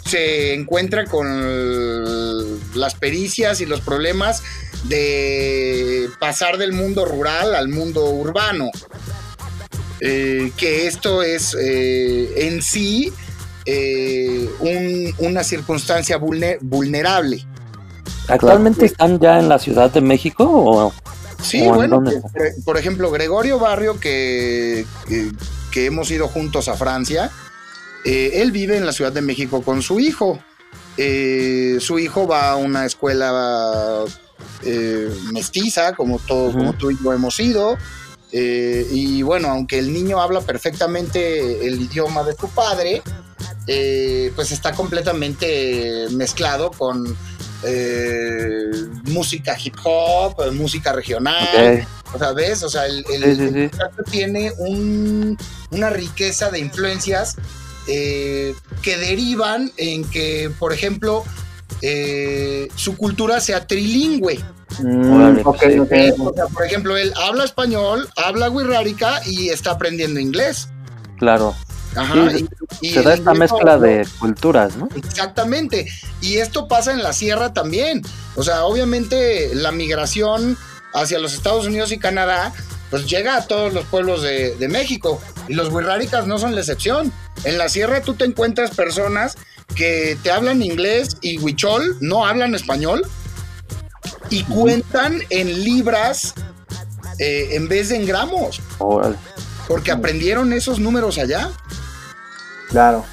[0.05, 4.43] se encuentra con las pericias y los problemas
[4.85, 8.71] de pasar del mundo rural al mundo urbano.
[10.01, 13.13] Eh, que esto es eh, en sí
[13.67, 17.45] eh, un- una circunstancia vulne- vulnerable.
[18.29, 20.93] ¿Actualmente están ya en la Ciudad de México o
[21.43, 25.31] Sí, ¿O en bueno, por, por ejemplo, Gregorio Barrio, que, que,
[25.71, 27.31] que hemos ido juntos a Francia,
[28.05, 30.41] él vive en la Ciudad de México con su hijo.
[30.97, 34.05] Su hijo va a una escuela
[34.63, 37.77] eh, mestiza, como, todo, como tú y yo hemos ido.
[38.33, 43.03] Eh, y bueno, aunque el niño habla perfectamente el idioma de su padre,
[43.67, 47.17] eh, pues está completamente mezclado con
[47.65, 48.71] eh,
[49.05, 51.87] música hip hop, música regional.
[52.15, 52.63] O sea, ¿ves?
[52.63, 53.59] O sea, el, el- Sí, sí, el sí.
[53.61, 55.37] muchacho tiene un-
[55.71, 57.37] una riqueza de influencias
[57.87, 61.25] que derivan en que, por ejemplo,
[61.83, 64.39] eh, su cultura sea trilingüe.
[64.81, 65.63] Mm, ok.
[65.91, 70.69] Eh, o sea, por ejemplo, él habla español, habla wixárika y está aprendiendo inglés.
[71.19, 71.55] Claro.
[71.97, 72.47] Ajá, Sí,
[72.83, 74.89] y- y Se da esta mezcla no- de culturas, ¿no?
[74.95, 75.89] Exactamente.
[76.21, 78.03] Y esto pasa en la sierra también.
[78.37, 80.57] O sea, obviamente la migración
[80.95, 82.53] hacia los Estados Unidos y Canadá,
[82.91, 85.21] pues llega a todos los pueblos de, de México.
[85.49, 87.11] Y los wixárikas no son la excepción.
[87.45, 89.37] En la sierra tú te encuentras personas
[89.79, 93.07] que te hablan inglés y huichol, no hablan español,
[94.29, 96.35] y cuentan en libras
[97.19, 99.17] eh, en vez de en gramos, Órale.
[99.67, 101.49] porque aprendieron esos números allá.
[102.69, 103.05] Claro.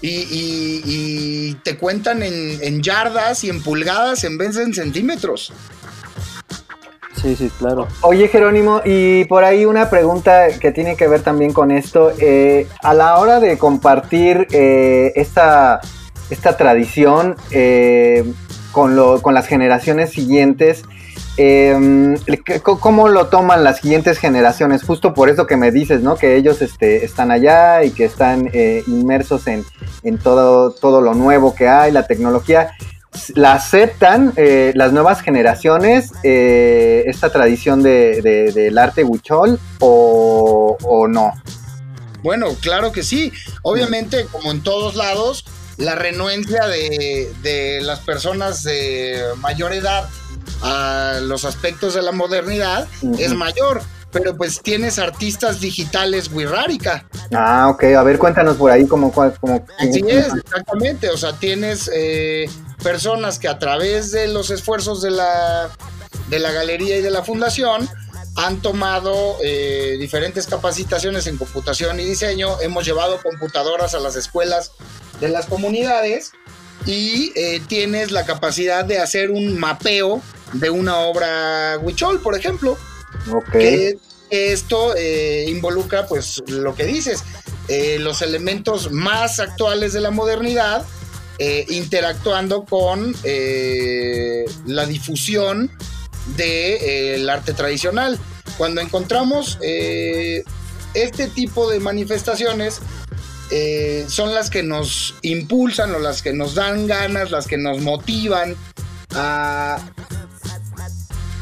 [0.00, 4.74] Y, y- y te cuentan en, en yardas y en pulgadas en vez de en
[4.74, 5.52] centímetros.
[7.22, 7.88] Sí, sí, claro.
[8.02, 12.12] Oye, Jerónimo, y por ahí una pregunta que tiene que ver también con esto.
[12.18, 15.80] eh, a la hora de compartir eh, esta,
[16.30, 18.24] esta tradición eh,
[18.72, 20.82] con, lo- con las generaciones siguientes,
[21.36, 24.82] eh, ¿qué- ¿cómo lo toman las siguientes generaciones?
[24.84, 26.16] Justo por eso que me dices, ¿no?
[26.16, 29.64] Que ellos este, están allá y que están eh, inmersos en,
[30.02, 32.70] en todo, todo lo nuevo que hay, la tecnología.
[33.36, 41.06] ¿La aceptan eh, las nuevas generaciones esta tradición de, de- del arte huichol o, o
[41.06, 41.32] no?
[42.24, 43.32] Bueno, claro que sí.
[43.62, 45.44] Obviamente, como en todos lados,
[45.76, 50.08] la renuencia de, de las personas de mayor edad
[50.62, 52.86] a los aspectos de la modernidad
[53.18, 53.82] es mayor.
[54.12, 57.04] Pero pues tienes artistas digitales Wirrárica.
[57.32, 57.82] Ah, ok.
[57.98, 59.10] A ver, cuéntanos por ahí cómo...
[59.10, 61.10] cómo Así es, exactamente.
[61.10, 62.48] O sea, tienes eh,
[62.80, 65.68] personas que a través de los esfuerzos de la,
[66.28, 67.88] de la galería y de la fundación
[68.36, 72.60] han tomado eh, diferentes capacitaciones en computación y diseño.
[72.60, 74.70] Hemos llevado computadoras a las escuelas
[75.20, 76.32] de las comunidades
[76.86, 80.20] y eh, tienes la capacidad de hacer un mapeo
[80.52, 82.76] de una obra Huichol, por ejemplo.
[83.32, 83.50] Ok.
[83.52, 83.98] Que
[84.30, 87.22] esto eh, involucra, pues, lo que dices,
[87.68, 90.84] eh, los elementos más actuales de la modernidad,
[91.68, 93.12] interactuando con
[94.66, 95.68] la difusión
[96.36, 98.20] del arte tradicional.
[98.56, 99.58] Cuando encontramos
[100.94, 102.80] este tipo de manifestaciones,
[103.50, 107.80] eh, son las que nos impulsan o las que nos dan ganas, las que nos
[107.80, 108.56] motivan
[109.14, 109.78] a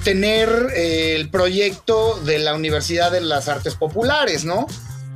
[0.05, 4.67] tener eh, el proyecto de la Universidad de las Artes Populares, ¿no?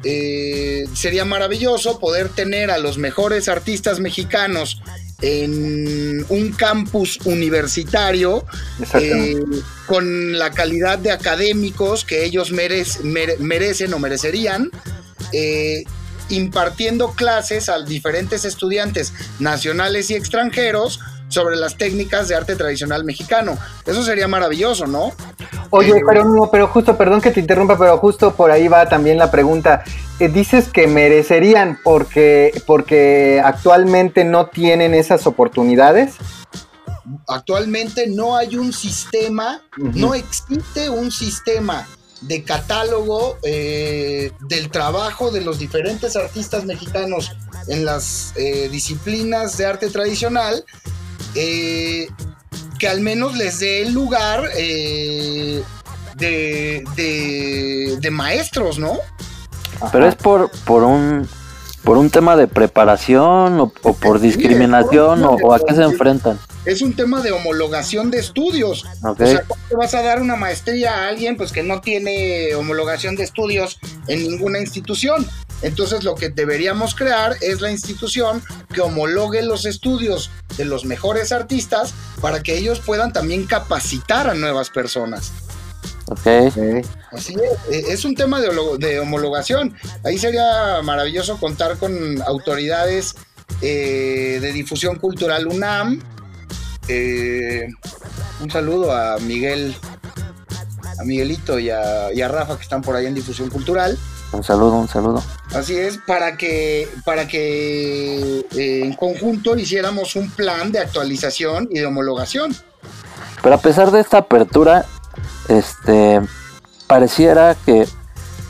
[0.05, 4.80] Eh, sería maravilloso poder tener a los mejores artistas mexicanos
[5.22, 8.45] en un campus universitario
[9.01, 9.41] eh,
[9.87, 14.70] con la calidad de académicos que ellos merec- mere- merecen o merecerían,
[15.32, 15.84] eh,
[16.29, 23.59] impartiendo clases a diferentes estudiantes nacionales y extranjeros sobre las técnicas de arte tradicional mexicano.
[23.85, 25.12] Eso sería maravilloso, ¿no?
[25.70, 28.89] Oye, Eh, pero no, pero justo, perdón que te interrumpa, pero justo por ahí va
[28.89, 29.83] también la pregunta.
[30.20, 36.14] Eh, dices que merecerían porque, porque actualmente no tienen esas oportunidades.
[37.29, 41.87] Actualmente no hay un sistema, no existe un sistema
[42.23, 47.33] de catálogo eh, del trabajo de los diferentes artistas mexicanos
[47.69, 50.64] en las eh, disciplinas de arte tradicional
[51.35, 52.09] eh,
[52.79, 55.62] que al menos les dé el lugar eh,
[56.17, 58.95] de, de- de maestros, ¿no?
[59.93, 61.29] Pero es por, por un
[61.83, 66.39] por un tema de preparación o, o por Sí, discriminación o a qué se enfrentan.
[66.67, 68.85] Es un tema de homologación de estudios.
[69.03, 72.55] O sea, ¿cómo te vas a dar una maestría a alguien pues que no tiene
[72.55, 75.27] homologación de estudios en ninguna institución?
[75.62, 78.43] Entonces lo que deberíamos crear es la institución
[78.75, 84.35] que homologue los estudios de los mejores artistas para que ellos puedan también capacitar a
[84.35, 85.33] nuevas personas.
[86.09, 86.27] Ok.
[87.12, 89.75] Así es, eh, es un tema de homologación.
[90.05, 93.14] Ahí sería maravilloso contar con autoridades
[93.62, 96.01] eh, de difusión cultural UNAM.
[96.89, 97.68] Eh,
[98.41, 99.76] un saludo a Miguel,
[100.99, 103.99] a Miguelito y a, y a Rafa que están por ahí en difusión cultural.
[104.32, 105.22] Un saludo, un saludo.
[105.55, 111.78] Así es, para que, para que eh, en conjunto hiciéramos un plan de actualización y
[111.78, 112.55] de homologación.
[113.43, 114.84] Pero a pesar de esta apertura,
[115.49, 116.20] este
[116.87, 117.87] pareciera que,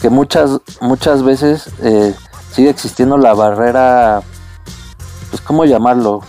[0.00, 2.14] que muchas muchas veces eh,
[2.52, 4.22] sigue existiendo la barrera,
[5.30, 6.22] pues cómo llamarlo,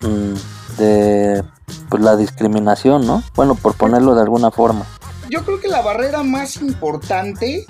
[0.00, 0.34] Mm,
[0.78, 1.42] de
[1.90, 3.22] pues la discriminación, ¿no?
[3.34, 4.86] Bueno, por ponerlo de alguna forma.
[5.30, 7.66] yo creo que la barrera más importante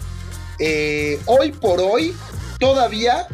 [0.61, 2.15] eh, hoy por hoy
[2.61, 3.27] todavía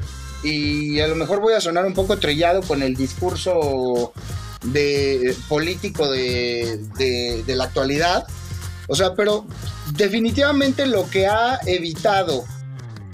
[0.42, 4.12] y a lo mejor voy a sonar un poco trillado con el discurso
[4.62, 8.26] de político de, de- de la actualidad
[8.88, 9.44] o sea pero
[9.94, 12.44] definitivamente lo que ha evitado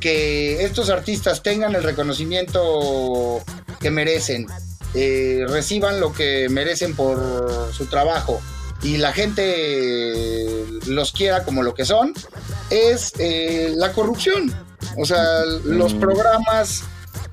[0.01, 3.41] que estos artistas tengan el reconocimiento
[3.81, 4.47] que merecen
[4.95, 8.41] eh, reciban lo que merecen por su trabajo
[8.82, 12.14] y la gente los quiera como lo que son,
[12.70, 14.53] es eh, la corrupción.
[14.97, 16.01] O sea, los Mm.
[16.01, 16.82] programas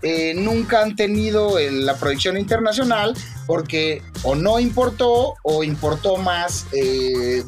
[0.03, 3.15] eh, nunca han tenido eh, la proyección internacional
[3.47, 7.43] porque o no importó o importó más eh,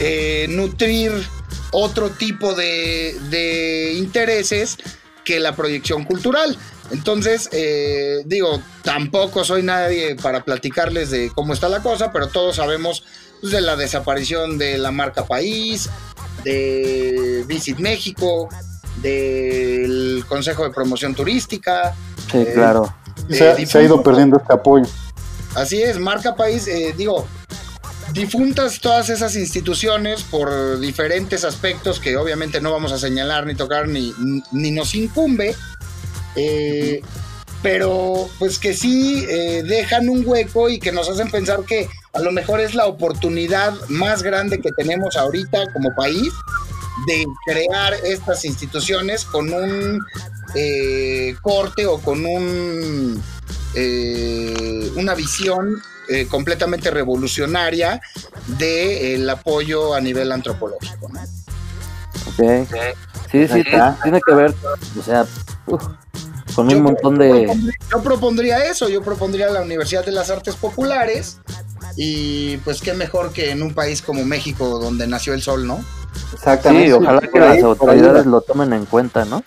[0.00, 1.12] eh, nutrir
[1.72, 4.76] otro tipo de, de intereses
[5.26, 6.56] que la proyección cultural.
[6.92, 12.56] Entonces, eh, digo, tampoco soy nadie para platicarles de cómo está la cosa, pero todos
[12.56, 13.02] sabemos
[13.40, 15.90] pues, de la desaparición de la marca País,
[16.44, 18.48] de Visit México,
[19.02, 21.92] del Consejo de Promoción Turística.
[22.30, 22.94] Sí, Eh, claro.
[23.28, 24.86] Se, ha- se ha ido perdiendo este apoyo.
[25.56, 27.26] Así es, marca país, eh, digo,
[28.12, 33.88] difuntas todas esas instituciones por diferentes aspectos que obviamente no vamos a señalar ni tocar
[33.88, 34.12] ni,
[34.52, 35.54] ni nos incumbe,
[36.34, 37.02] eh,
[37.62, 42.20] pero pues que sí eh, dejan un hueco y que nos hacen pensar que a
[42.20, 46.32] lo mejor es la oportunidad más grande que tenemos ahorita como país
[47.06, 50.00] de crear estas instituciones con un
[50.54, 53.22] eh, corte o con un
[53.74, 58.00] eh, una visión eh, completamente revolucionaria
[58.58, 61.08] del apoyo a nivel antropológico.
[61.08, 61.20] ¿no?
[61.20, 62.68] Ok.
[63.30, 63.64] Sí, sí,
[64.02, 64.54] tiene que ver,
[64.98, 65.26] o sea,
[65.66, 65.82] uf,
[66.54, 67.52] con un montón de...
[67.90, 71.38] Yo propondría eso, yo propondría la Universidad de las Artes Populares
[71.96, 75.84] y pues qué mejor que en un país como México donde nació el sol, ¿no?
[76.32, 76.86] Exactamente.
[76.86, 79.42] Sí, ojalá que las autoridades lo tomen en cuenta, ¿no?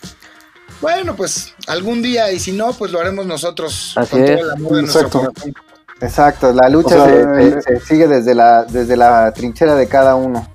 [0.80, 4.40] Bueno, pues algún día y si no, pues lo haremos nosotros Así con todo es.
[4.40, 5.54] el amor de nuestro corazón.
[6.00, 9.74] Exacto, la lucha O sea, se, el- se- se sigue desde la, desde la trinchera
[9.74, 10.46] de cada uno.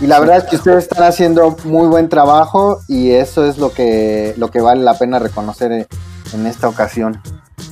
[0.00, 3.72] Y la verdad es que ustedes están haciendo muy buen trabajo y eso es lo
[3.72, 5.86] que, lo que vale la pena reconocer en,
[6.32, 7.20] en esta ocasión.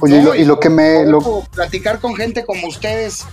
[0.01, 1.05] Oye, y lo, y lo que me...
[1.07, 3.25] lo- platicar con gente como ustedes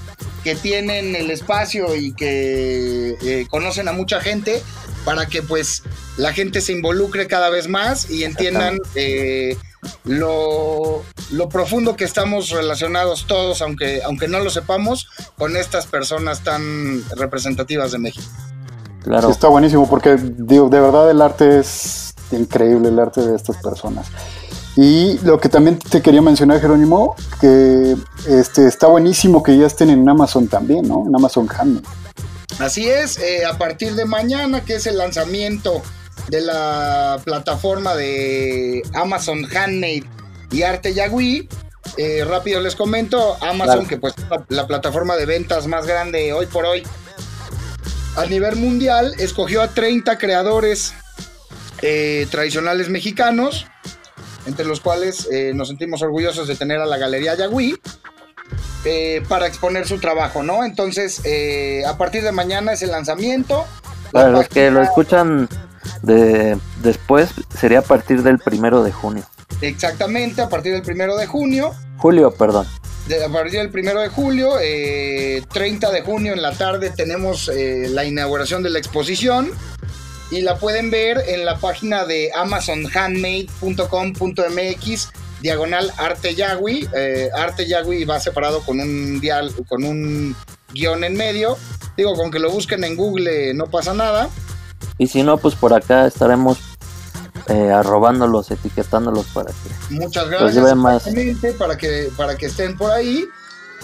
[0.44, 4.62] que tienen el espacio y que eh, conocen a mucha gente
[5.04, 5.84] para que pues
[6.18, 9.58] la gente se involucre cada vez más y entiendan eh,
[10.04, 15.08] lo, lo profundo que estamos relacionados todos, aunque, aunque no lo sepamos,
[15.38, 18.28] con estas personas tan representativas de México.
[19.04, 19.28] Claro.
[19.28, 23.58] Sí, está buenísimo porque digo, de verdad el arte es increíble, el arte de estas
[23.58, 24.08] personas.
[24.76, 27.96] Y lo que también te quería mencionar, Jerónimo, que
[28.28, 31.06] este está buenísimo que ya estén en Amazon también, ¿no?
[31.08, 31.86] En Amazon Handmade.
[32.60, 35.82] Así es, eh, a partir de mañana, que es el lanzamiento
[36.30, 40.04] de la plataforma de Amazon Handmade
[40.52, 41.48] y Arte Yagüí,
[41.98, 43.88] eh, rápido les comento, Amazon, Claro.
[43.88, 46.84] que pues es la, la plataforma de ventas más grande hoy por hoy
[48.18, 50.94] a nivel mundial, escogió a 30 creadores
[51.82, 53.68] eh, tradicionales mexicanos,
[54.46, 57.76] entre los cuales eh, nos sentimos orgullosos de tener a la Galería Yagüí,
[58.86, 60.64] eh, para exponer su trabajo, ¿no?
[60.64, 63.66] Entonces, eh, a partir de mañana es el lanzamiento.
[64.12, 65.50] La Para los que lo escuchan
[66.04, 69.24] de después, sería a partir del primero de junio.
[69.62, 71.72] Exactamente, a partir del primero de junio.
[71.98, 72.68] Julio, perdón.
[73.08, 77.50] de- a partir del primero de julio, eh, 30 de junio en la tarde tenemos
[77.50, 79.52] eh, la inauguración de la exposición
[80.32, 85.10] y la pueden ver en la página de amazonhandmade.com.mx
[85.42, 86.88] diagonal arte yagüi.
[86.96, 90.36] Eh, arte yagüi va separado con un dial, con un
[90.74, 91.58] guion en medio.
[91.96, 94.30] Digo, con que lo busquen en Google eh, no pasa nada.
[94.98, 96.58] Y si no, pues por acá estaremos
[97.48, 100.76] eh, arrobándolos, etiquetándolos para que Muchas gracias.
[100.76, 101.04] más.
[101.58, 103.26] Para que, para que estén por ahí.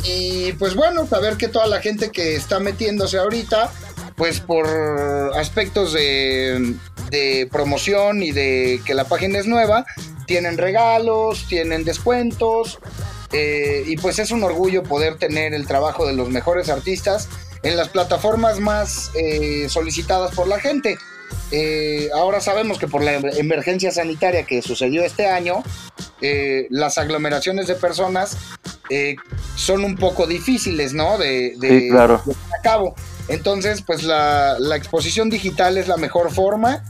[0.04, 3.72] Y pues bueno, saber que toda la gente que está metiéndose ahorita,
[4.22, 4.68] pues por
[5.36, 6.76] aspectos de,
[7.10, 9.84] de promoción y de que la página es nueva,
[10.28, 12.78] tienen regalos, tienen descuentos.
[13.34, 17.30] eh, y pues es un orgullo poder tener el trabajo de los mejores artistas
[17.64, 21.00] en las plataformas más eh, solicitadas por la gente.
[21.52, 25.64] Eh, ahora sabemos que por la emergencia sanitaria que sucedió este año,
[26.22, 28.38] eh, las aglomeraciones de personas
[28.92, 29.16] eh,
[29.56, 31.18] son un poco difíciles, ¿no?
[31.18, 32.22] De, de, Sí, claro.
[32.26, 32.96] de llevar a cabo.
[33.28, 36.84] Entonces, pues la, exposición digital es la mejor forma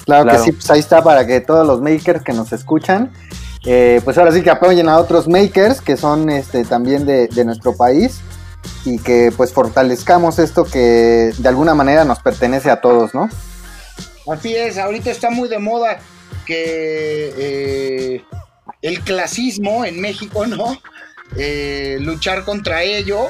[0.06, 0.32] Claro, Claro.
[0.32, 3.12] que sí, pues ahí está para que todos los makers que nos escuchan,
[3.66, 7.44] eh, pues ahora sí que apoyen a otros makers que son este, también de, de
[7.46, 8.20] nuestro país
[8.86, 13.30] y que pues fortalezcamos esto que de alguna manera nos pertenece a todos, ¿no?
[14.32, 16.00] Así es, ahorita está muy de moda
[16.46, 18.24] que eh,
[18.82, 20.78] el clasismo en México, ¿no?
[21.36, 23.30] Eh, luchar contra ello.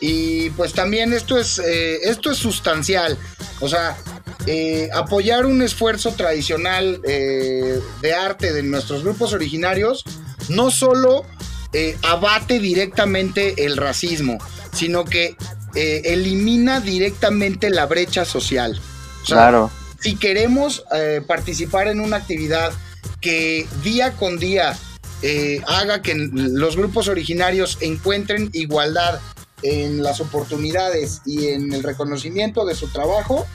[0.00, 3.16] Y pues también esto es, eh, esto es sustancial.
[3.60, 3.96] O sea,
[4.46, 10.04] eh, apoyar un esfuerzo tradicional de arte de nuestros grupos originarios
[10.48, 11.24] no solo
[12.02, 14.38] abate directamente el racismo,
[14.72, 15.36] sino que
[15.74, 18.80] eh, elimina directamente la brecha social.
[19.22, 19.70] O sea, Claro.
[20.00, 22.72] si queremos eh, participar en una actividad
[23.20, 24.76] que día con día
[25.22, 29.20] eh, haga que los grupos originarios encuentren igualdad
[29.62, 33.46] en las oportunidades y en el reconocimiento de su trabajo,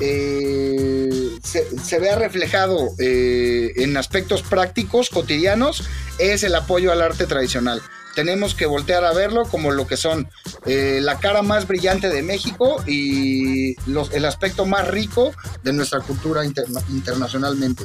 [0.00, 1.10] eh,
[1.42, 5.84] se, se vea reflejado eh, en aspectos prácticos, cotidianos,
[6.18, 7.82] es el apoyo al arte tradicional.
[8.16, 10.28] Tenemos que voltear a verlo como lo que son
[10.64, 16.00] eh, la cara más brillante de México y los- el aspecto más rico de nuestra
[16.00, 17.84] cultura interna- internacionalmente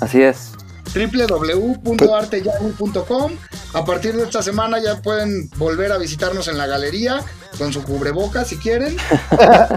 [0.00, 0.50] Así es.
[0.94, 3.32] www.arteyahoo.com.
[3.72, 7.20] A partir de esta semana ya pueden volver a visitarnos en la galería
[7.58, 8.96] con su cubreboca si quieren.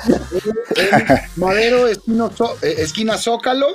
[0.76, 1.06] en
[1.38, 1.88] Madero,
[2.36, 3.68] Zó- eh, esquina Zócalo.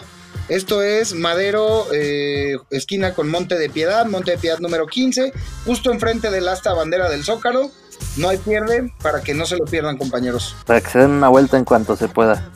[0.48, 5.32] Esto es Madero, eh, esquina con Monte de Piedad, Monte de Piedad número 15,
[5.64, 7.70] justo enfrente del asta bandera del Zócalo.
[8.16, 10.56] No hay pierde para que no se lo pierdan, compañeros.
[10.66, 12.50] Para que se den una vuelta en cuanto se pueda.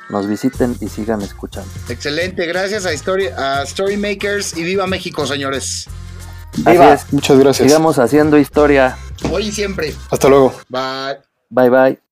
[0.10, 1.70] nos visiten y sigan escuchando.
[1.88, 5.88] Excelente, gracias a, Story, a Storymakers y viva México, señores.
[6.58, 6.94] Viva.
[6.94, 7.68] Así es, Muchas gracias.
[7.68, 8.98] sigamos haciendo historia.
[9.32, 9.94] Hoy y siempre.
[10.10, 10.54] Hasta luego.
[10.70, 11.18] Bye.
[11.50, 12.11] Bye bye.